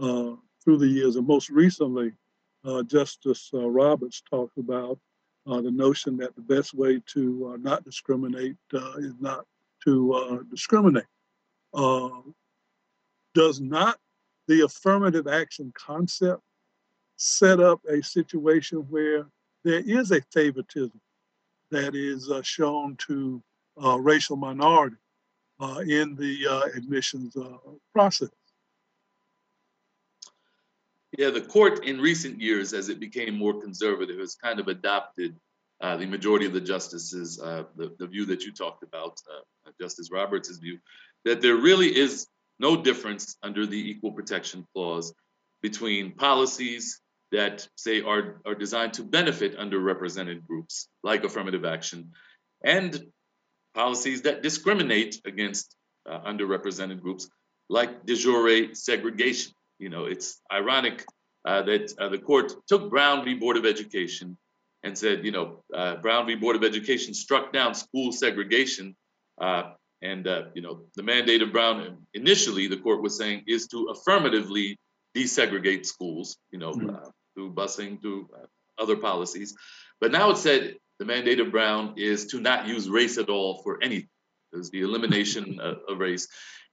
[0.00, 0.32] uh,
[0.62, 2.12] through the years, and most recently,
[2.64, 4.98] uh, Justice uh, Roberts talked about
[5.46, 8.56] uh, the notion that the best way to uh, not discriminate
[8.98, 9.46] is not
[9.84, 11.04] to discriminate
[11.74, 12.10] uh,
[13.34, 13.98] does not
[14.48, 16.42] the affirmative action concept
[17.16, 19.26] set up a situation where
[19.64, 21.00] there is a favoritism
[21.70, 23.42] that is uh, shown to
[23.82, 24.96] uh, racial minority
[25.60, 27.56] uh, in the uh, admissions uh,
[27.92, 28.30] process?
[31.18, 35.36] Yeah, the court in recent years, as it became more conservative, has kind of adopted
[35.80, 39.70] uh, the majority of the justices, uh, the, the view that you talked about, uh,
[39.80, 40.78] Justice Roberts' view,
[41.26, 42.26] that there really is
[42.58, 45.12] no difference under the Equal Protection Clause
[45.60, 47.00] between policies
[47.32, 52.12] that say are, are designed to benefit underrepresented groups, like affirmative action,
[52.64, 53.06] and
[53.74, 55.74] policies that discriminate against
[56.08, 57.28] uh, underrepresented groups,
[57.68, 59.52] like de jure segregation.
[59.80, 61.04] You know, it's ironic
[61.44, 63.34] uh, that uh, the court took Brown v.
[63.34, 64.38] Board of Education
[64.84, 66.36] and said, you know, uh, Brown v.
[66.36, 68.94] Board of Education struck down school segregation.
[70.02, 73.66] Uh, and, uh, you know, the mandate of Brown initially, the court was saying, is
[73.68, 74.78] to affirmatively
[75.16, 76.96] desegregate schools, you know, mm-hmm.
[77.34, 78.28] through busing, through
[78.78, 79.54] other policies.
[80.00, 83.62] But now it said the mandate of Brown is to not use race at all
[83.62, 84.08] for anything.
[84.52, 86.28] There's the elimination of, of race.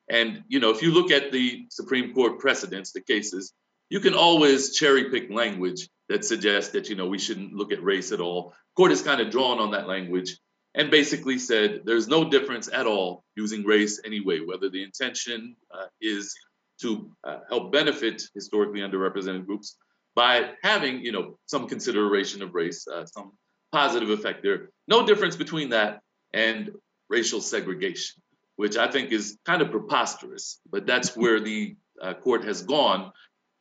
[0.09, 3.53] And, you know, if you look at the Supreme Court precedents, the cases,
[3.89, 7.83] you can always cherry pick language that suggests that you know we shouldn't look at
[7.83, 8.53] race at all.
[8.75, 10.37] Court has kind of drawn on that language
[10.75, 15.85] and basically said there's no difference at all using race anyway, whether the intention uh,
[16.01, 16.33] is
[16.81, 19.77] to uh, help benefit historically underrepresented groups
[20.15, 23.31] by having you know some consideration of race, uh, some
[23.71, 24.69] positive effect there.
[24.87, 26.01] No difference between that
[26.33, 26.71] and
[27.09, 28.21] racial segregation,
[28.55, 33.11] which I think is kind of preposterous, but that's where the uh, court has gone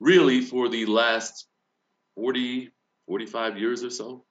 [0.01, 1.47] really for the last
[2.17, 2.71] 40,
[3.07, 4.25] 45 years or so.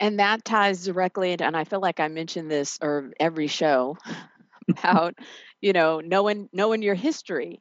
[0.00, 3.96] And that ties directly into, and I feel like I mentioned this or every show
[4.68, 5.14] about,
[5.60, 7.60] you know, knowing knowing your history.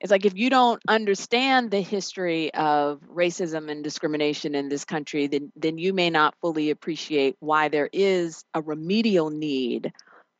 [0.00, 5.26] It's like if you don't understand the history of racism and discrimination in this country,
[5.26, 9.92] then then you may not fully appreciate why there is a remedial need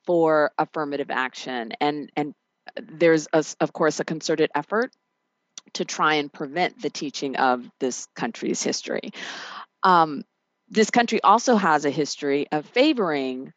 [0.05, 1.73] for affirmative action.
[1.81, 2.35] And and
[2.77, 4.93] there's a, of course a concerted effort
[5.75, 9.11] to try and prevent the teaching of this country's history.
[9.83, 10.23] Um,
[10.69, 13.53] this country also has a history of favoring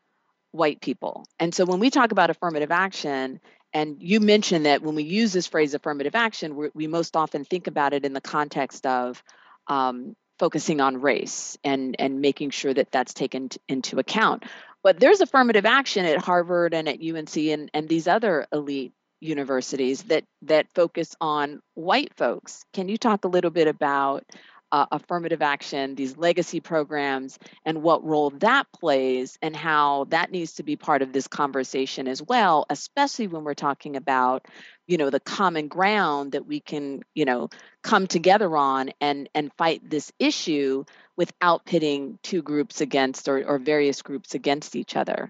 [0.52, 1.26] white people.
[1.40, 3.40] And so when we talk about affirmative action,
[3.74, 7.46] and you mentioned that when we use this phrase affirmative action, we, we most often
[7.46, 9.24] think about it in the context of
[9.68, 14.44] um, focusing on race and, and making sure that that's taken t- into account.
[14.82, 20.04] But there's affirmative action at Harvard and at UNC and, and these other elite universities
[20.04, 22.64] that that focus on white folks.
[22.72, 24.24] Can you talk a little bit about
[24.72, 30.54] uh, affirmative action, these legacy programs, and what role that plays, and how that needs
[30.56, 34.46] to be part of this conversation as well, especially when we're talking about,
[34.88, 37.50] you know, the common ground that we can, you know,
[37.84, 40.84] come together on and and fight this issue
[41.18, 45.30] without pitting two groups against or, or various groups against each other.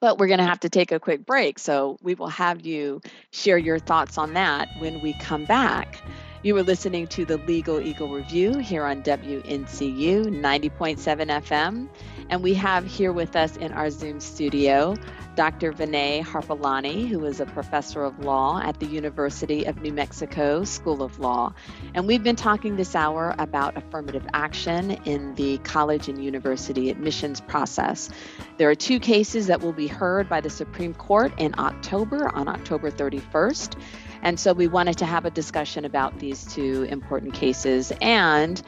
[0.00, 1.58] But we're going to have to take a quick break.
[1.58, 3.00] So we will have you
[3.32, 6.04] share your thoughts on that when we come back.
[6.42, 10.98] You were listening to the Legal Eagle Review here on WNCU 90.7
[11.42, 11.86] FM.
[12.30, 14.96] And we have here with us in our Zoom studio
[15.40, 15.72] Dr.
[15.72, 21.02] Vinay Harpalani, who is a professor of law at the University of New Mexico School
[21.02, 21.54] of Law.
[21.94, 27.40] And we've been talking this hour about affirmative action in the college and university admissions
[27.40, 28.10] process.
[28.58, 32.46] There are two cases that will be heard by the Supreme Court in October, on
[32.46, 33.80] October 31st.
[34.20, 38.60] And so we wanted to have a discussion about these two important cases and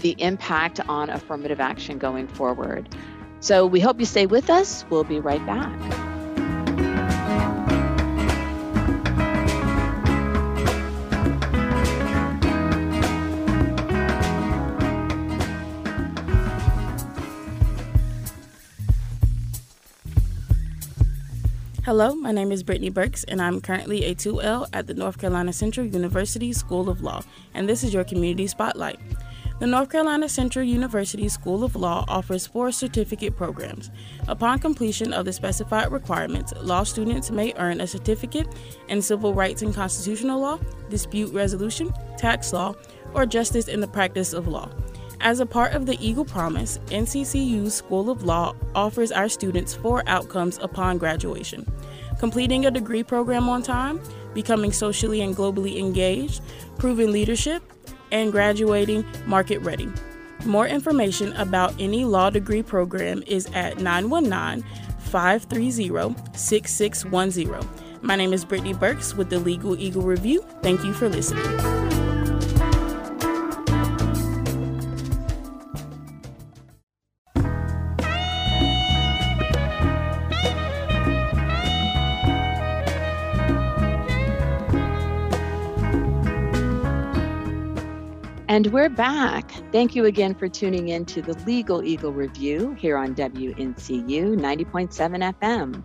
[0.00, 2.94] the impact on affirmative action going forward.
[3.40, 4.84] So we hope you stay with us.
[4.90, 5.97] We'll be right back.
[21.88, 25.54] Hello, my name is Brittany Burks, and I'm currently a 2L at the North Carolina
[25.54, 27.22] Central University School of Law,
[27.54, 29.00] and this is your Community Spotlight.
[29.58, 33.90] The North Carolina Central University School of Law offers four certificate programs.
[34.28, 38.48] Upon completion of the specified requirements, law students may earn a certificate
[38.88, 40.58] in civil rights and constitutional law,
[40.90, 42.74] dispute resolution, tax law,
[43.14, 44.68] or justice in the practice of law.
[45.20, 50.02] As a part of the Eagle Promise, NCCU's School of Law offers our students four
[50.06, 51.66] outcomes upon graduation
[52.18, 54.00] completing a degree program on time,
[54.34, 56.42] becoming socially and globally engaged,
[56.76, 57.62] proving leadership,
[58.10, 59.88] and graduating market ready.
[60.44, 64.64] More information about any law degree program is at 919
[64.98, 67.68] 530 6610.
[68.02, 70.44] My name is Brittany Burks with the Legal Eagle Review.
[70.62, 71.97] Thank you for listening.
[88.58, 89.48] And we're back.
[89.70, 95.34] Thank you again for tuning in to the Legal Eagle Review here on WNCU 90.7
[95.38, 95.80] FM.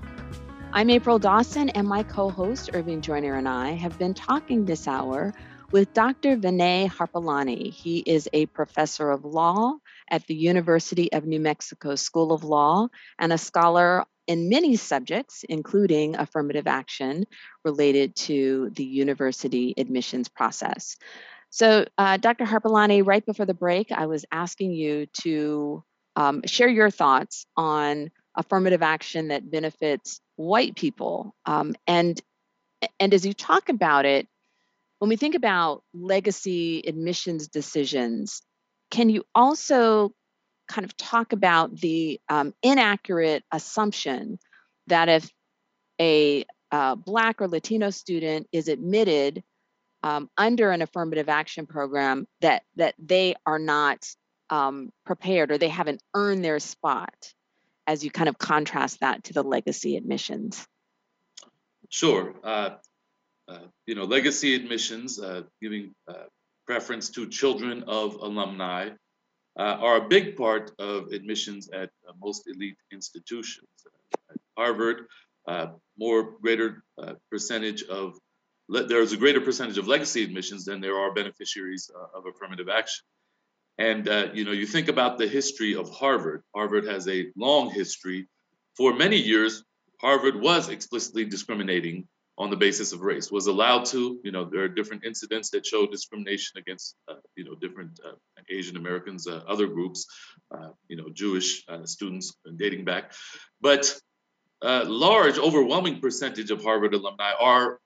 [0.71, 4.87] I'm April Dawson, and my co host, Irving Joyner, and I have been talking this
[4.87, 5.35] hour
[5.69, 6.35] with Dr.
[6.35, 7.71] Vinay Harpalani.
[7.71, 9.77] He is a professor of law
[10.09, 12.87] at the University of New Mexico School of Law
[13.19, 17.25] and a scholar in many subjects, including affirmative action
[17.63, 20.97] related to the university admissions process.
[21.53, 22.45] So, uh, Dr.
[22.45, 25.83] Harpalani, right before the break, I was asking you to
[26.15, 31.35] um, share your thoughts on affirmative action that benefits white people.
[31.45, 32.19] Um, and
[32.99, 34.27] and as you talk about it,
[34.97, 38.41] when we think about legacy admissions decisions,
[38.89, 40.11] can you also
[40.67, 44.39] kind of talk about the um, inaccurate assumption
[44.87, 45.29] that if
[46.01, 49.43] a uh, Black or Latino student is admitted
[50.03, 54.05] um, under an affirmative action program that that they are not
[54.49, 57.33] um, prepared or they haven't earned their spot
[57.87, 60.67] as you kind of contrast that to the legacy admissions.
[61.89, 62.71] Sure uh,
[63.47, 66.25] uh, you know legacy admissions uh, giving uh,
[66.67, 68.89] preference to children of alumni
[69.57, 71.89] uh, are a big part of admissions at
[72.21, 73.67] most elite institutions.
[74.29, 75.05] At harvard
[75.97, 76.83] more greater
[77.29, 78.17] percentage of
[78.73, 83.03] there's a greater percentage of legacy admissions than there are beneficiaries uh, of affirmative action.
[83.77, 86.43] And uh, you know, you think about the history of Harvard.
[86.55, 88.27] Harvard has a long history.
[88.77, 89.63] For many years,
[89.99, 92.07] Harvard was explicitly discriminating
[92.37, 93.31] on the basis of race.
[93.31, 94.19] Was allowed to.
[94.23, 98.13] You know, there are different incidents that show discrimination against uh, you know different uh,
[98.49, 100.05] Asian Americans, uh, other groups,
[100.51, 103.13] uh, you know, Jewish students dating back.
[103.61, 103.95] But
[104.61, 107.79] large, overwhelming percentage of Harvard alumni are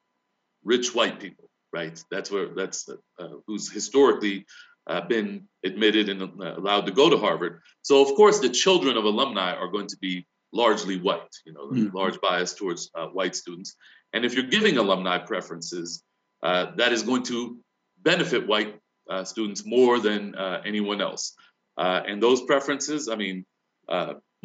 [0.67, 1.97] rich white people, right?
[2.11, 4.45] That's where that's uh, who's historically
[4.85, 7.61] uh, been admitted and uh, allowed to go to Harvard.
[7.81, 11.35] So of course, the children of alumni are going to be largely white.
[11.45, 11.95] You know, mm-hmm.
[11.95, 13.75] large bias towards uh, white students.
[14.13, 16.03] And if you're giving alumni preferences,
[16.43, 17.57] uh, that is going to
[18.01, 21.33] benefit white uh, students more than anyone else.
[21.77, 23.45] and those preferences, I mean,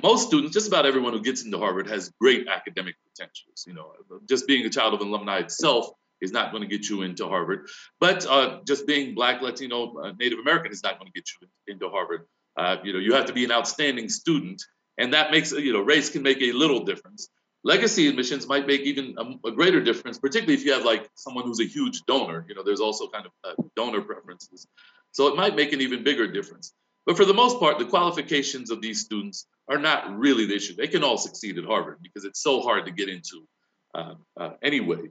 [0.02, 3.64] most students, just about everyone who gets into Harvard has great academic potentials.
[3.66, 3.86] You know,
[4.28, 5.84] just being a child of an alumni itself
[6.22, 7.68] is not going to get you into Harvard.
[8.00, 11.48] But uh, just being Black, Latino, uh, Native American is not going to get you
[11.66, 12.26] into Harvard.
[12.56, 14.62] Uh, you know, you have to be an outstanding student,
[14.98, 17.28] and that makes you know race can make a little difference.
[17.64, 21.44] Legacy admissions might make even a, a greater difference, particularly if you have like someone
[21.44, 22.44] who's a huge donor.
[22.48, 24.66] You know, there's also kind of uh, donor preferences,
[25.12, 26.72] so it might make an even bigger difference.
[27.04, 30.76] But for the most part, the qualifications of these students are not really the issue.
[30.76, 33.46] They can all succeed at Harvard because it's so hard to get into
[33.94, 35.08] uh, uh, anyway.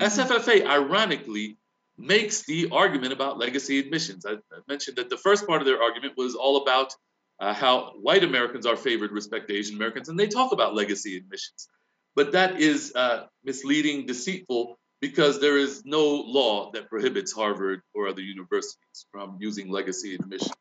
[0.00, 1.58] SFFA, ironically,
[1.98, 4.26] makes the argument about legacy admissions.
[4.26, 6.92] I, I, mentioned that the first part of their argument was all about
[7.40, 11.16] uh, how white Americans are favored respect to Asian Americans, and they talk about legacy
[11.16, 11.68] admissions.
[12.14, 18.08] But that is uh, misleading, deceitful, because there is no law that prohibits Harvard or
[18.08, 20.54] other universities from using legacy admissions.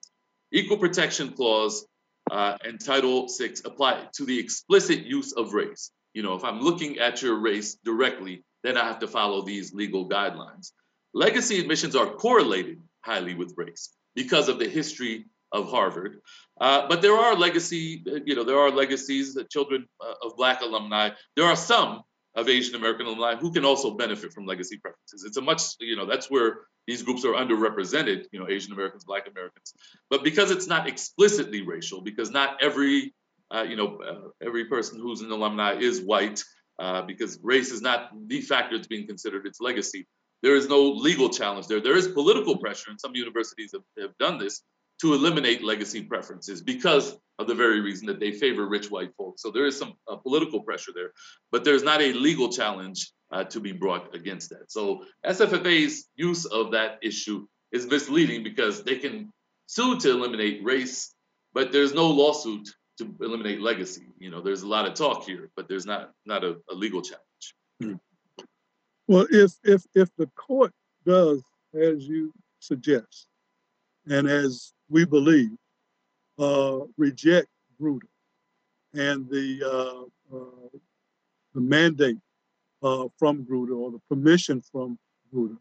[0.51, 1.85] Equal protection clause
[2.31, 5.91] uh, and Title VI apply to the explicit use of race.
[6.13, 9.73] You know, if I'm looking at your race directly, then I have to follow these
[9.73, 10.71] legal guidelines.
[11.13, 16.19] Legacy admissions are correlated highly with race because of the history of Harvard.
[16.59, 20.61] Uh, but there are legacy, you know, there are legacies that children uh, of Black
[20.61, 21.11] alumni.
[21.35, 22.03] There are some
[22.35, 25.23] of Asian American alumni who can also benefit from legacy preferences.
[25.23, 29.05] It's a much, you know, that's where these groups are underrepresented, you know, Asian Americans,
[29.05, 29.73] Black Americans.
[30.09, 33.13] But because it's not explicitly racial, because not every,
[33.51, 36.43] uh, you know, uh, every person who's an alumni is white,
[36.79, 40.07] uh, because race is not the factor that's being considered, it's legacy.
[40.43, 41.81] There is no legal challenge there.
[41.81, 44.61] There is political pressure, and some universities have, have done this
[45.01, 49.41] to eliminate legacy preferences because of the very reason that they favor rich white folks.
[49.41, 51.11] So there is some uh, political pressure there,
[51.51, 54.71] but there's not a legal challenge uh, to be brought against that.
[54.71, 59.33] So SFFA's use of that issue is misleading because they can
[59.65, 61.13] sue to eliminate race,
[61.53, 64.07] but there's no lawsuit to eliminate legacy.
[64.19, 67.01] You know, there's a lot of talk here, but there's not not a, a legal
[67.01, 67.55] challenge.
[67.81, 67.95] Hmm.
[69.07, 70.71] Well, if if if the court
[71.05, 71.43] does
[71.73, 73.27] as you suggest,
[74.07, 75.51] and as we believe,
[76.39, 77.47] uh, reject
[77.79, 78.07] Grutter
[78.93, 80.77] and the uh, uh,
[81.53, 82.17] the mandate
[82.81, 84.97] uh, from Grutter or the permission from
[85.33, 85.57] Grutter,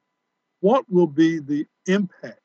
[0.61, 2.41] what will be the impact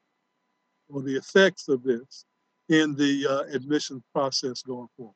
[0.89, 2.25] or the effects of this
[2.69, 5.15] in the uh, admission process going forward?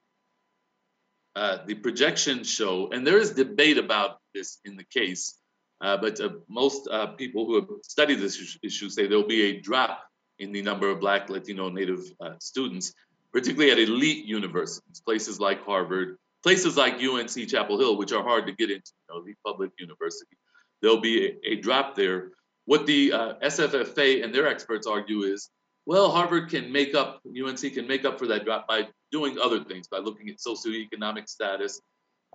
[1.35, 5.39] Uh, the projections show, and there is debate about this in the case,
[5.83, 9.59] Uh, but uh, most uh, people who have studied this issue say there'll be a
[9.59, 9.99] drop
[10.39, 12.93] in the number of Black, Latino, Native uh, students,
[13.33, 18.47] particularly at elite universities, places like Harvard, places like UNC Chapel Hill, which are hard
[18.47, 20.37] to get into, you know, the public university.
[20.81, 22.31] There'll be a, a drop there.
[22.63, 23.11] What the
[23.43, 25.49] SFFA and their experts argue is,
[25.85, 29.63] well, Harvard can make up, UNC can make up for that drop by doing other
[29.63, 31.81] things, by looking at socioeconomic status.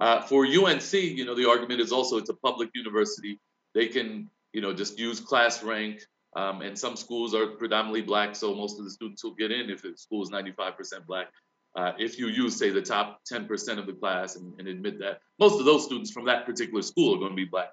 [0.01, 3.40] Uh, for UNC, you know, the argument is also it's a public university.
[3.74, 6.01] They can, you know, just use class rank.
[6.36, 9.70] Um, and some schools are predominantly black, so most of the students will get in
[9.70, 11.28] if the school is 95% black.
[11.74, 15.20] Uh, if you use, say, the top 10% of the class and, and, admit that
[15.38, 17.70] most of those students from that particular school are going to be black.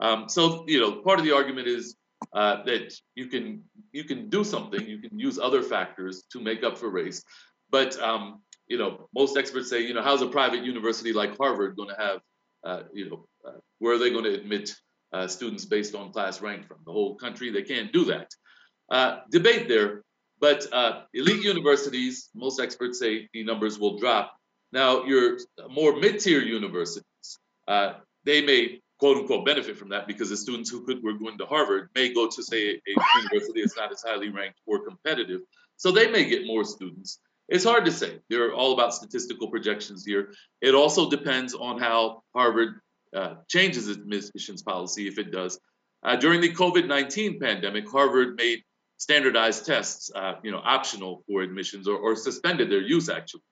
[0.00, 1.96] Um, so, you know, part of the argument is
[2.32, 3.62] uh, that you can
[3.92, 7.22] you can do something, you can use other factors to make up for race,
[7.70, 11.76] but um, you know, most experts say, you know, how's a private university like Harvard
[11.76, 12.20] going to have,
[12.64, 14.74] uh, you know, uh, where are they going to admit
[15.12, 17.50] uh, students based on class rank from the whole country?
[17.50, 18.30] They can't do that.
[18.90, 20.02] Uh, debate there,
[20.40, 24.34] but uh, elite universities, most experts say the numbers will drop.
[24.72, 25.38] Now, your
[25.70, 27.38] more mid-tier universities,
[28.24, 31.46] they may quote unquote benefit from that because the students who could were going to
[31.46, 32.80] Harvard may go to say a,
[33.22, 35.42] university that's not as highly ranked or competitive.
[35.76, 37.18] So they may get more students.
[37.48, 38.18] It's hard to say.
[38.28, 40.32] They're all about statistical projections here.
[40.60, 42.80] It also depends on how Harvard
[43.14, 45.60] uh, changes its admissions policy, if it does.
[46.02, 48.62] Uh, during the COVID-19 pandemic, Harvard made
[48.96, 53.42] standardized tests, uh, you know, optional for admissions or, or suspended their use actually.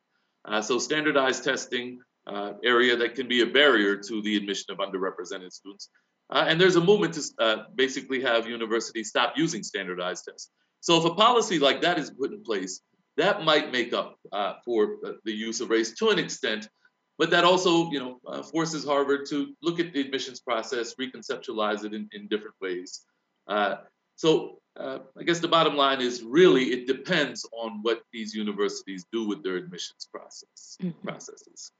[0.44, 4.78] Uh, so standardized testing uh, area that can be a barrier to the admission of
[4.78, 5.88] underrepresented students.
[6.30, 10.50] Uh, and there's a movement to basically have universities stop using standardized tests.
[10.80, 12.80] So if a policy like that is put in place,
[13.16, 16.68] that might make up uh, for the use of race to an extent,
[17.16, 21.84] but that also, you know, uh, forces Harvard to look at the admissions process, reconceptualize
[21.84, 23.04] it in, in different ways.
[23.46, 23.76] Uh,
[24.16, 29.06] so uh, I guess the bottom line is really it depends on what these universities
[29.12, 31.06] do with their admissions process mm-hmm.
[31.06, 31.70] processes.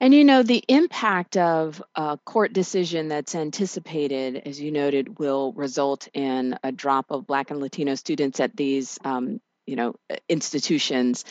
[0.00, 5.52] And you know, the impact of a court decision that's anticipated, as you noted, will
[5.52, 9.94] result in a drop of Black and Latino students at these um, you know
[10.28, 11.24] institutions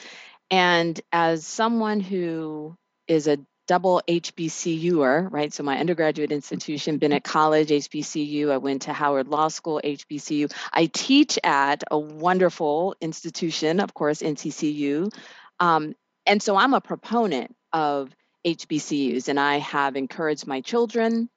[0.50, 2.76] and as someone who
[3.08, 5.54] is a double HBCUer, right?
[5.54, 8.52] So my undergraduate institution, Bennett college, HBCU.
[8.52, 10.54] I went to Howard Law School, HBCU.
[10.72, 15.14] I teach at a wonderful institution, of course, NCCU.
[15.60, 18.15] Um, and so I'm a proponent of
[18.45, 21.30] HBCUs, and I have encouraged my children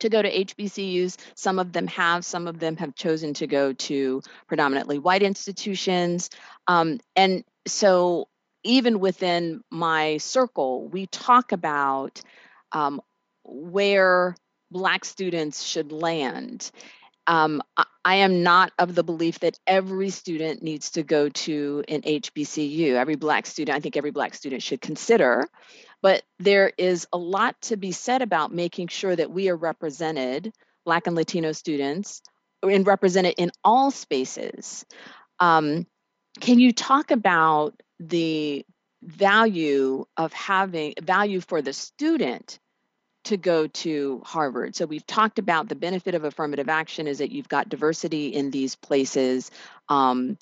[0.00, 1.16] to go to HBCUs.
[1.34, 6.30] Some of them have, some of them have chosen to go to predominantly white institutions.
[6.66, 8.28] Um, and so,
[8.64, 12.20] even within my circle, we talk about
[12.72, 13.00] um,
[13.44, 14.34] where
[14.70, 16.70] Black students should land.
[17.26, 17.62] Um,
[18.04, 22.92] I am not of the belief that every student needs to go to an HBCU.
[22.92, 25.48] Every Black student, I think every Black student should consider
[26.02, 30.52] but there is a lot to be said about making sure that we are represented,
[30.84, 32.22] Black and Latino students,
[32.62, 34.84] and represented in all spaces.
[35.40, 35.86] Um,
[36.40, 38.64] can you talk about the
[39.02, 42.58] value of having value for the student
[43.26, 44.74] to go to Harvard.
[44.76, 48.50] So we've talked about the benefit of affirmative action is that you've got diversity in
[48.50, 49.50] these places.
[49.88, 50.38] Um,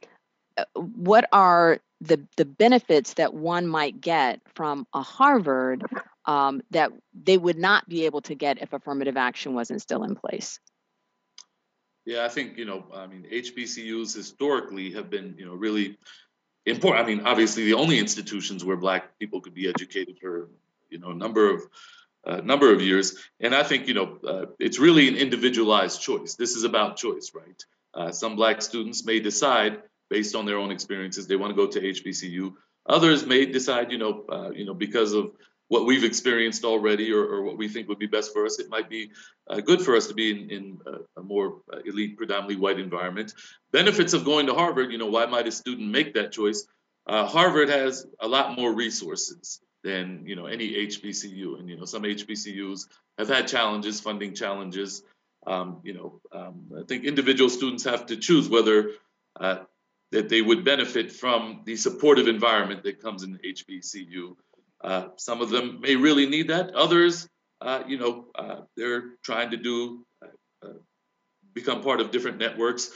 [0.56, 5.84] uh, what are the the benefits that one might get from a Harvard
[6.26, 10.14] um, that they would not be able to get if affirmative action wasn't still in
[10.14, 10.58] place.
[12.04, 15.98] Yeah, I think you know, I mean, HBCUs historically have been you know really
[16.66, 17.04] important.
[17.04, 20.50] I mean, obviously, the only institutions where Black people could be educated for
[20.90, 21.62] you know a number of
[22.26, 26.34] uh, number of years, and I think you know uh, it's really an individualized choice.
[26.34, 27.64] This is about choice, right?
[27.94, 31.26] Uh, some Black students may decide based on their own experiences.
[31.26, 32.54] They want to go to HBCU.
[32.86, 35.32] Others may decide, you know, uh, you know, because of
[35.68, 38.68] what we've experienced already or, or, what we think would be best for us, it
[38.68, 39.10] might be
[39.48, 42.78] uh, good for us to be in, in a, a, more uh, elite, predominantly white
[42.78, 43.32] environment.
[43.72, 46.66] Benefits of going to Harvard, you know, why might a student make that choice?
[47.06, 51.60] Uh, Harvard has a lot more resources than, you know, any HBCU.
[51.60, 55.02] And, you know, some HBCUs have had challenges, funding challenges.
[55.46, 58.92] Um, you know, um, I think individual students have to choose whether
[59.38, 59.58] uh,
[60.10, 64.36] that they would benefit from the supportive environment that comes in HBCU.
[64.82, 66.74] Uh, some of them may really need that.
[66.74, 67.28] Others,
[67.60, 70.72] uh, you know, uh, they're trying to do uh, uh,
[71.52, 72.90] become part of different networks,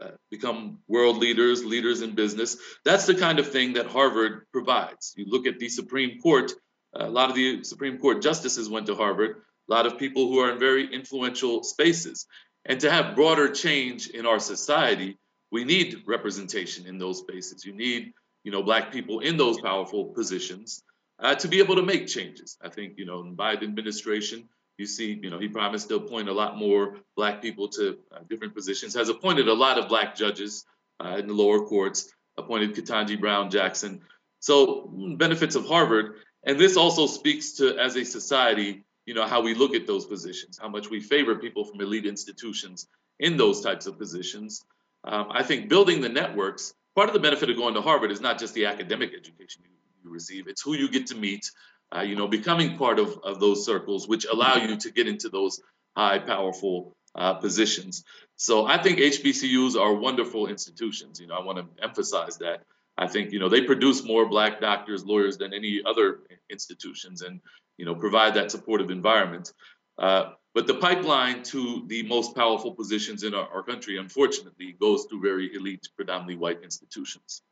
[0.00, 2.56] uh, become world leaders, leaders in business.
[2.84, 5.14] That's the kind of thing that Harvard provides.
[5.16, 6.52] You look at the Supreme Court.
[6.94, 9.42] A lot of the Supreme Court justices went to Harvard.
[9.68, 12.26] a lot of people who are in very influential spaces.
[12.66, 15.18] And to have broader change in our society,
[15.50, 17.64] we need representation in those spaces.
[17.64, 20.82] You need, you know, black people in those powerful positions
[21.18, 22.56] uh, to be able to make changes.
[22.62, 24.48] I think, you know, in Biden administration,
[24.78, 28.18] you see, you know, he promised to appoint a lot more black people to uh,
[28.28, 30.64] different positions, has appointed a lot of black judges
[31.04, 34.00] uh, in the lower courts, appointed Ketanji Brown Jackson.
[34.40, 36.16] So mm, benefits of Harvard.
[36.44, 40.06] And this also speaks to, as a society, you know, how we look at those
[40.06, 42.86] positions, how much we favor people from elite institutions
[43.18, 44.64] in those types of positions.
[45.04, 48.20] Um, I think building the networks, part of the benefit of going to Harvard is
[48.20, 49.70] not just the academic education you,
[50.04, 51.50] you receive, it's who you get to meet,
[51.94, 55.28] uh, you know, becoming part of, of those circles, which allow you to get into
[55.28, 55.60] those
[55.96, 58.04] high, powerful uh, positions.
[58.36, 61.20] So I think HBCUs are wonderful institutions.
[61.20, 62.62] You know, I want to emphasize that.
[62.96, 66.20] I think you know they produce more black doctors, lawyers than any other
[66.50, 67.40] institutions, and
[67.76, 69.52] you know provide that supportive environment.
[69.98, 75.06] Uh, but the pipeline to the most powerful positions in our, our country, unfortunately, goes
[75.06, 77.42] through very elite, predominantly white institutions.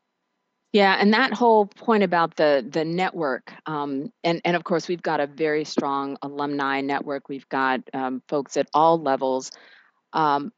[0.73, 5.03] Yeah, and that whole point about the the network, um, and and of course we've
[5.03, 7.29] got a very strong alumni network.
[7.29, 9.51] We've got um, folks at all levels,
[10.13, 10.51] um,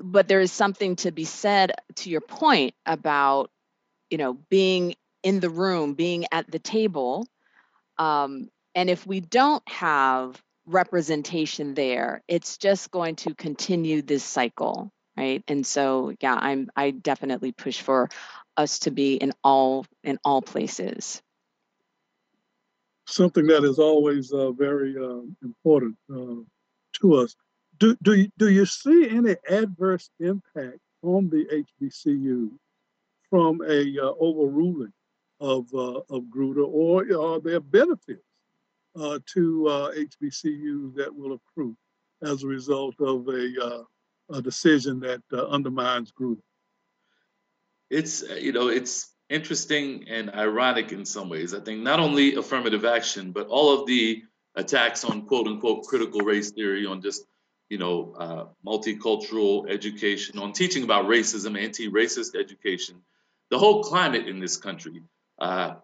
[0.00, 3.50] but there is something to be said to your point about
[4.10, 7.26] you know being in the room being at the table
[7.98, 14.92] um, and if we don't have representation there it's just going to continue this cycle
[15.16, 15.42] right?
[15.48, 18.08] And so yeah i'm i definitely push for
[18.56, 21.22] us to be in all in all places.
[23.06, 26.42] Something that is always uh, very uh, important uh,
[27.00, 27.34] to us.
[27.78, 32.50] Do, do, you, do you see any adverse impact on the hbcu
[33.30, 34.92] from a uh, overruling
[35.40, 38.22] of uh, of Grutter, or are there benefits
[38.96, 41.74] uh, to HBCU that will accrue
[42.22, 43.84] as a result of a,
[44.32, 46.42] a decision that undermines Grutter?
[47.90, 51.54] It's you know it's interesting and ironic in some ways.
[51.54, 54.22] I think not only affirmative action, but all of the
[54.54, 57.24] attacks on quote unquote critical race theory, on just
[57.68, 62.96] you know uh, multicultural education, on teaching about racism, anti-racist education,
[63.50, 65.02] the whole climate in this country
[65.38, 65.74] uh,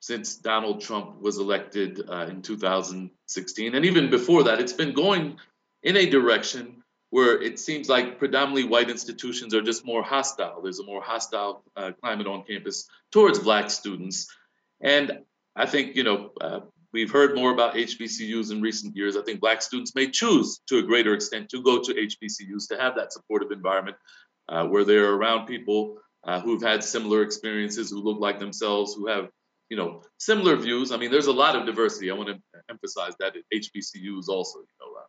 [0.00, 5.38] since Donald Trump was elected uh, in 2016, and even before that, it's been going
[5.82, 6.81] in a direction
[7.12, 10.62] where it seems like predominantly white institutions are just more hostile.
[10.62, 14.34] There's a more hostile uh, climate on campus towards Black students,
[14.80, 15.18] and
[15.54, 16.60] I think you know uh,
[16.94, 19.18] we've heard more about HBCUs in recent years.
[19.18, 22.78] I think Black students may choose to a greater extent to go to HBCUs to
[22.78, 23.98] have that supportive environment
[24.48, 29.06] uh, where they're around people uh, who've had similar experiences, who look like themselves, who
[29.08, 29.28] have
[29.68, 30.90] you know similar views.
[30.92, 32.10] I mean, there's a lot of diversity.
[32.10, 32.38] I want to
[32.70, 34.60] emphasize that at HBCUs also.
[34.60, 35.04] You know, uh,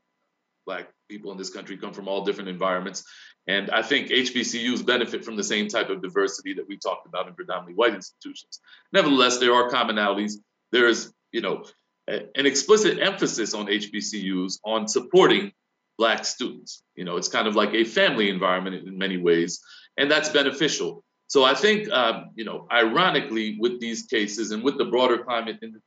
[0.66, 3.04] black people in this country come from all different environments,
[3.48, 7.28] and I think HBCUs benefit from the same type of diversity that we talked about
[7.28, 8.60] in predominantly white institutions.
[8.92, 10.34] Nevertheless, there are commonalities.
[10.72, 11.66] There is you know
[12.10, 15.52] a, an explicit emphasis on HBCUs on supporting
[15.98, 16.84] black students.
[16.96, 19.62] You know, it's kind of like a family environment in many ways
[19.98, 21.04] and that's beneficial.
[21.28, 25.60] So I think, um, you know, ironically, with these cases and with the broader climate
[25.62, 25.82] in,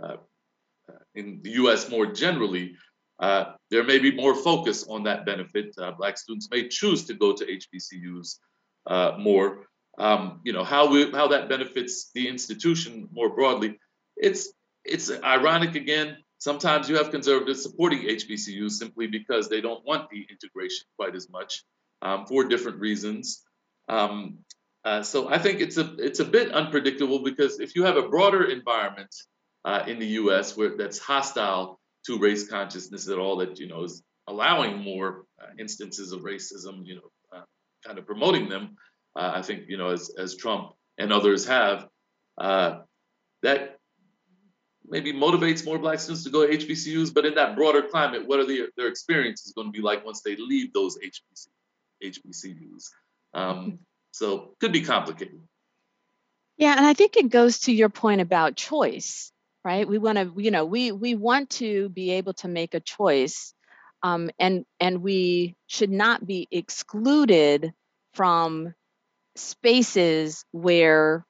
[0.00, 0.16] in, uh,
[1.14, 1.90] in the U.S.
[1.90, 2.76] more generally,
[3.22, 5.72] uh, there may be more focus on that benefit.
[5.78, 8.38] Uh, Black students may choose to go to HBCUs
[8.88, 9.66] uh, more.
[9.96, 13.78] Um, you know how we, how that benefits the institution more broadly.
[14.16, 14.52] It's
[14.84, 16.16] it's ironic again.
[16.38, 21.30] Sometimes you have conservatives supporting HBCUs simply because they don't want the integration quite as
[21.30, 21.62] much
[22.02, 23.44] um, for different reasons.
[23.88, 24.38] Um,
[24.84, 28.08] uh, so I think it's a it's a bit unpredictable because if you have a
[28.08, 29.14] broader environment
[29.64, 30.56] uh, in the U.S.
[30.56, 35.48] where that's hostile to race consciousness at all, that you know is allowing more uh,
[35.58, 37.44] instances of racism, you know, uh,
[37.84, 38.76] kind of promoting them.
[39.14, 41.88] Uh, I think you know as as Trump and others have
[42.38, 42.80] uh,
[43.42, 43.78] that
[44.86, 47.12] maybe motivates more black students to go to HBCUs.
[47.12, 50.22] But in that broader climate, what are the, their experiences going to be like once
[50.22, 51.48] they leave those HBCUs?
[52.04, 52.90] HBCUs.
[53.34, 53.78] Um,
[54.10, 55.40] so could be complicated.
[56.56, 59.31] Yeah, and I think it goes to your point about choice,
[59.64, 59.86] right?
[59.86, 63.54] We want to, you know, we we want to be able to make a choice,
[64.02, 67.72] um, and and we should not be excluded
[68.14, 68.74] from
[69.36, 71.24] spaces where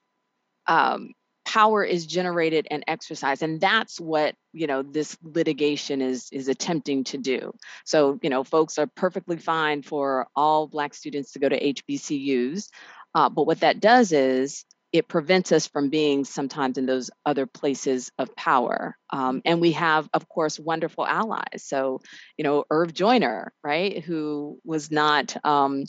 [0.66, 1.12] um,
[1.44, 7.04] power is generated and exercised and that's what you know this litigation is is attempting
[7.04, 7.52] to do
[7.84, 12.68] so you know folks are perfectly fine for all black students to go to hbcus
[13.14, 17.46] uh, but what that does is it prevents us from being sometimes in those other
[17.46, 18.96] places of power.
[19.10, 21.64] Um, and we have, of course, wonderful allies.
[21.64, 22.02] So,
[22.36, 25.84] you know, Irv Joyner, right, who was not um,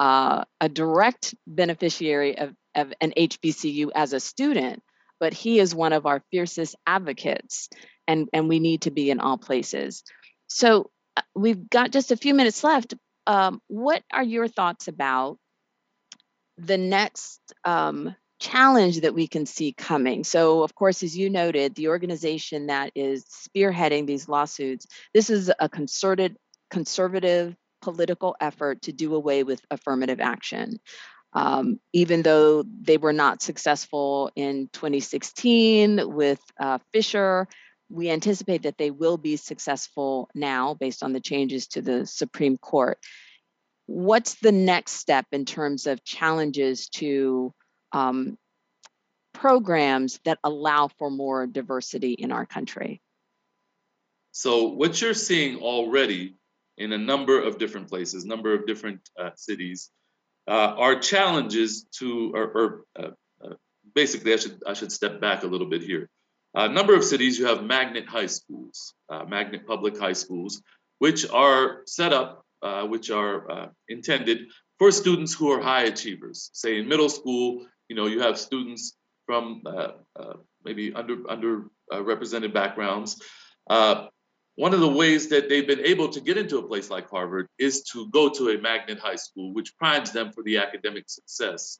[0.00, 4.82] uh, a direct beneficiary of, of an HBCU as a student,
[5.20, 7.68] but he is one of our fiercest advocates,
[8.08, 10.02] and, and we need to be in all places.
[10.46, 12.94] So, uh, we've got just a few minutes left.
[13.26, 15.38] Um, what are your thoughts about
[16.58, 20.24] the next um, challenge that we can see coming.
[20.24, 25.50] So, of course, as you noted, the organization that is spearheading these lawsuits, this is
[25.58, 26.36] a concerted,
[26.70, 30.78] conservative political effort to do away with affirmative action.
[31.32, 37.46] Um, even though they were not successful in 2016 with uh, Fisher,
[37.90, 42.56] we anticipate that they will be successful now based on the changes to the Supreme
[42.56, 42.98] Court.
[43.86, 47.54] What's the next step in terms of challenges to
[47.96, 48.38] um,
[49.32, 53.00] programs that allow for more diversity in our country.
[54.32, 56.36] So, what you're seeing already
[56.76, 59.90] in a number of different places, number of different uh, cities,
[60.46, 63.10] uh, are challenges to, or, or uh,
[63.42, 63.54] uh
[63.94, 66.08] basically, I should I should step back a little bit here.
[66.54, 70.62] A number of cities, you have magnet high schools, uh, magnet public high schools,
[70.98, 74.38] which are set up, uh, which are intended
[74.78, 76.50] for students who are high achievers.
[76.52, 80.34] Say in middle school, you know, you have students from uh, uh,
[80.64, 83.20] maybe under under uh, backgrounds.
[83.68, 84.06] Uh,
[84.54, 87.46] one of the ways that they've been able to get into a place like Harvard
[87.58, 91.78] is to go to a magnet high school, which primes them for the academic success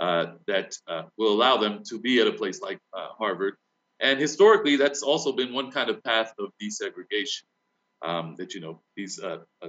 [0.00, 3.56] uh, that uh, will allow them to be at a place like Harvard.
[4.00, 7.42] And historically, that's also been one kind of path of desegregation.
[8.02, 9.18] Um, that you know these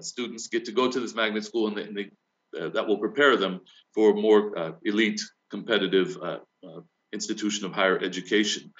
[0.01, 3.37] students get to go to this magnet school, and, they, and they, that will prepare
[3.37, 3.61] them
[3.93, 6.81] for more elite competitive uh, uh,
[7.13, 8.73] institution of higher education.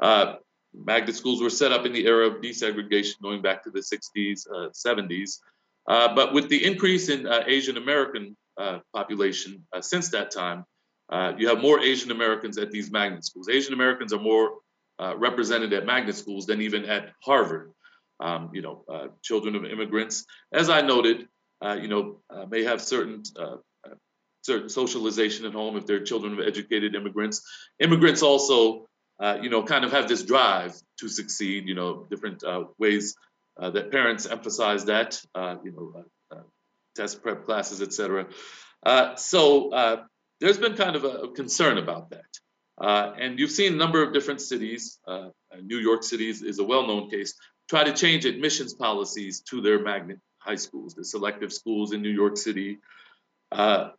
[0.00, 0.36] Uh,
[0.74, 4.46] magnet schools were set up in the era of desegregation going back to the 60s,
[4.72, 5.38] 70s.
[5.86, 8.36] but with the increase in Asian American
[8.94, 10.64] population since that time,
[11.36, 13.48] you have more Asian Americans at these magnet schools.
[13.50, 14.60] Asian Americans are more
[15.16, 17.72] represented at magnet schools than even at Harvard.
[18.20, 21.26] Um, you know, uh, children of immigrants, as I noted,
[21.60, 23.22] uh, you know, uh, may have certain
[24.42, 27.42] certain socialization at home if they're children of educated immigrants.
[27.78, 28.86] Immigrants also,
[29.20, 31.66] uh, you know, kind of have this drive to succeed.
[31.66, 33.16] You know, different uh, ways
[33.58, 35.20] uh, that parents emphasize that.
[35.34, 36.42] Uh, you know, uh, uh,
[36.94, 38.26] test prep classes, etc.
[39.16, 40.06] so
[40.40, 43.14] there's been kind of a, concern about that.
[43.18, 44.98] and you've seen a number of different cities.
[45.62, 47.34] New York City is a well-known case.
[47.68, 52.10] Try to change admissions policies to their magnet high schools, the selective schools in New
[52.10, 52.78] York City.
[53.50, 53.90] Uh,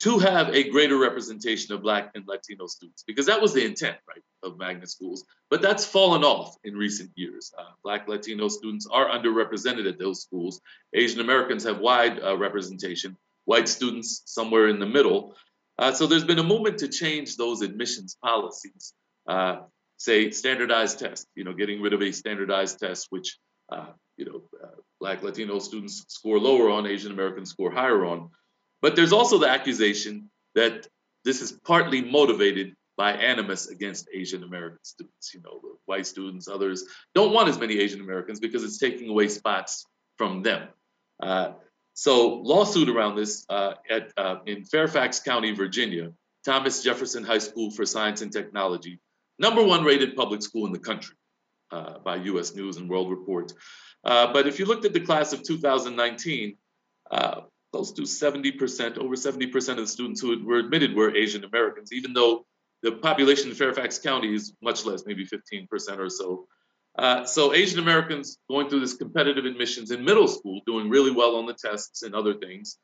[0.00, 3.96] to have a greater representation of Black and Latino students, because that was the intent,
[4.08, 5.24] right, of magnet schools.
[5.50, 7.52] But that's fallen off in recent years.
[7.58, 10.60] Uh, Black Latino students are underrepresented at those schools.
[10.94, 15.34] Asian Americans have wide uh, representation, white students somewhere in the middle.
[15.78, 18.94] Uh, so there's been a movement to change those admissions policies.
[19.26, 19.60] Uh,
[19.96, 23.36] say standardized tests, you know, getting rid of a standardized test, which
[23.70, 23.86] uh,
[24.16, 28.30] you know, uh, Black Latino students score lower on, Asian Americans score higher on.
[28.80, 30.86] But there's also the accusation that
[31.24, 35.32] this is partly motivated by animus against Asian American students.
[35.34, 39.28] You know, white students, others don't want as many Asian Americans because it's taking away
[39.28, 40.68] spots from them.
[41.20, 41.52] Uh,
[41.94, 46.12] so, lawsuit around this uh, at uh, in Fairfax County, Virginia,
[46.44, 49.00] Thomas Jefferson High School for Science and Technology,
[49.38, 51.16] number one rated public school in the country
[51.70, 52.54] uh, by U.S.
[52.54, 53.52] News and World Report.
[54.04, 56.56] Uh, but if you looked at the class of 2019,
[57.10, 57.40] uh,
[57.72, 62.12] close to 70%, over 70% of the students who were admitted were Asian Americans, even
[62.12, 62.46] though
[62.82, 66.46] the population in Fairfax County is much less, maybe 15% or so.
[66.96, 71.36] Uh, so Asian Americans going through this competitive admissions in middle school, doing really well
[71.36, 72.78] on the tests and other things.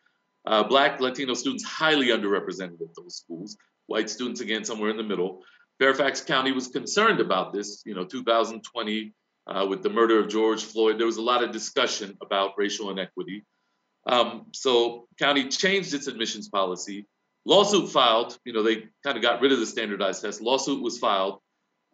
[0.47, 3.57] Uh, Black Latino students highly underrepresented at those schools.
[3.87, 5.43] White students again somewhere in the middle.
[5.79, 7.83] Fairfax County was concerned about this.
[7.85, 9.13] You know, 2020
[9.47, 12.91] uh, with the murder of George Floyd, there was a lot of discussion about racial
[12.91, 13.45] inequity.
[14.07, 17.07] Um, so county changed its admissions policy.
[17.47, 20.41] Lawsuit filed, you know, they kind of got rid of the standardized test.
[20.41, 21.41] Lawsuit was filed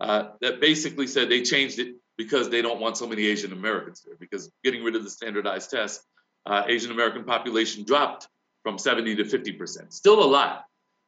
[0.01, 4.03] uh, that basically said they changed it because they don't want so many Asian Americans
[4.07, 4.17] there.
[4.19, 6.03] Because getting rid of the standardized test,
[6.47, 8.29] uh, Asian American population dropped
[8.63, 9.93] from 70 to 50 percent.
[9.93, 10.65] Still a lot,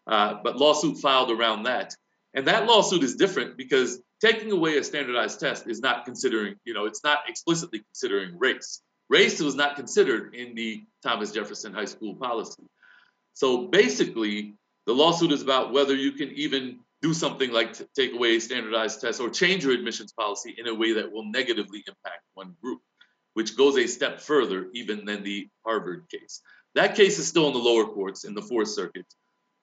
[0.07, 1.95] uh, but lawsuit filed around that.
[2.35, 6.73] And that lawsuit is different because taking away a standardized test is not considering, you
[6.73, 8.81] know, it's not explicitly considering race.
[9.13, 10.71] Race was not considered in the
[11.03, 12.65] Thomas Jefferson High School policy.
[13.35, 14.57] So basically,
[14.87, 19.01] The lawsuit is about whether you can even do something like t- take away standardized
[19.01, 22.81] tests or change your admissions policy in a way that will negatively impact one group,
[23.35, 26.41] which goes a step further even than the Harvard case.
[26.75, 29.07] That case is still in the lower courts in the Fourth Circuit,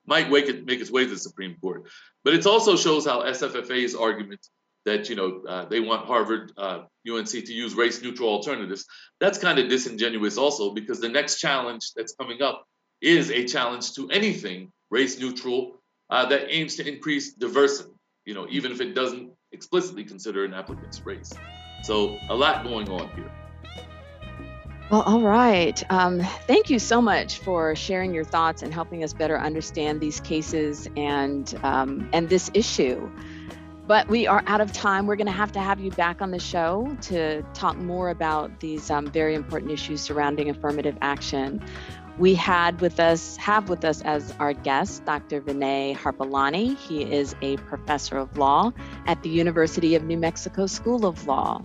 [0.06, 1.84] might it, make its way to the Supreme Court.
[2.24, 4.46] But it also shows how SFFA's argument
[4.84, 8.86] that you know uh, they want Harvard, uh, UNC to use race-neutral alternatives.
[9.20, 12.64] That's kind of disingenuous, also, because the next challenge that's coming up
[13.00, 17.90] is a challenge to anything race-neutral uh, that aims to increase diversity.
[18.24, 21.32] You know, even if it doesn't explicitly consider an applicant's race.
[21.82, 23.30] So a lot going on here.
[24.90, 25.80] Well, all right.
[25.88, 30.18] Um, thank you so much for sharing your thoughts and helping us better understand these
[30.20, 33.08] cases and um, and this issue.
[33.90, 35.08] But we are out of time.
[35.08, 38.60] We're going to have to have you back on the show to talk more about
[38.60, 41.60] these um, very important issues surrounding affirmative action.
[42.16, 45.40] We had with us, have with us as our guest, Dr.
[45.40, 46.78] Vinay Harpalani.
[46.78, 48.70] He is a professor of law
[49.08, 51.60] at the University of New Mexico School of Law.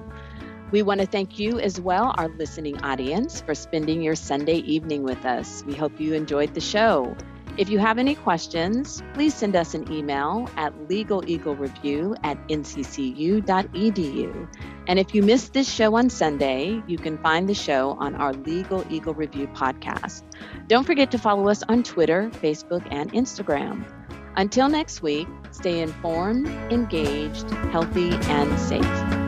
[0.71, 5.03] We want to thank you as well, our listening audience, for spending your Sunday evening
[5.03, 5.63] with us.
[5.67, 7.15] We hope you enjoyed the show.
[7.57, 13.47] If you have any questions, please send us an email at legaleaglereview at nccu.edu.
[14.87, 18.33] And if you missed this show on Sunday, you can find the show on our
[18.33, 20.23] Legal Eagle Review podcast.
[20.67, 23.85] Don't forget to follow us on Twitter, Facebook, and Instagram.
[24.35, 29.24] Until next week, stay informed, engaged, healthy, and safe.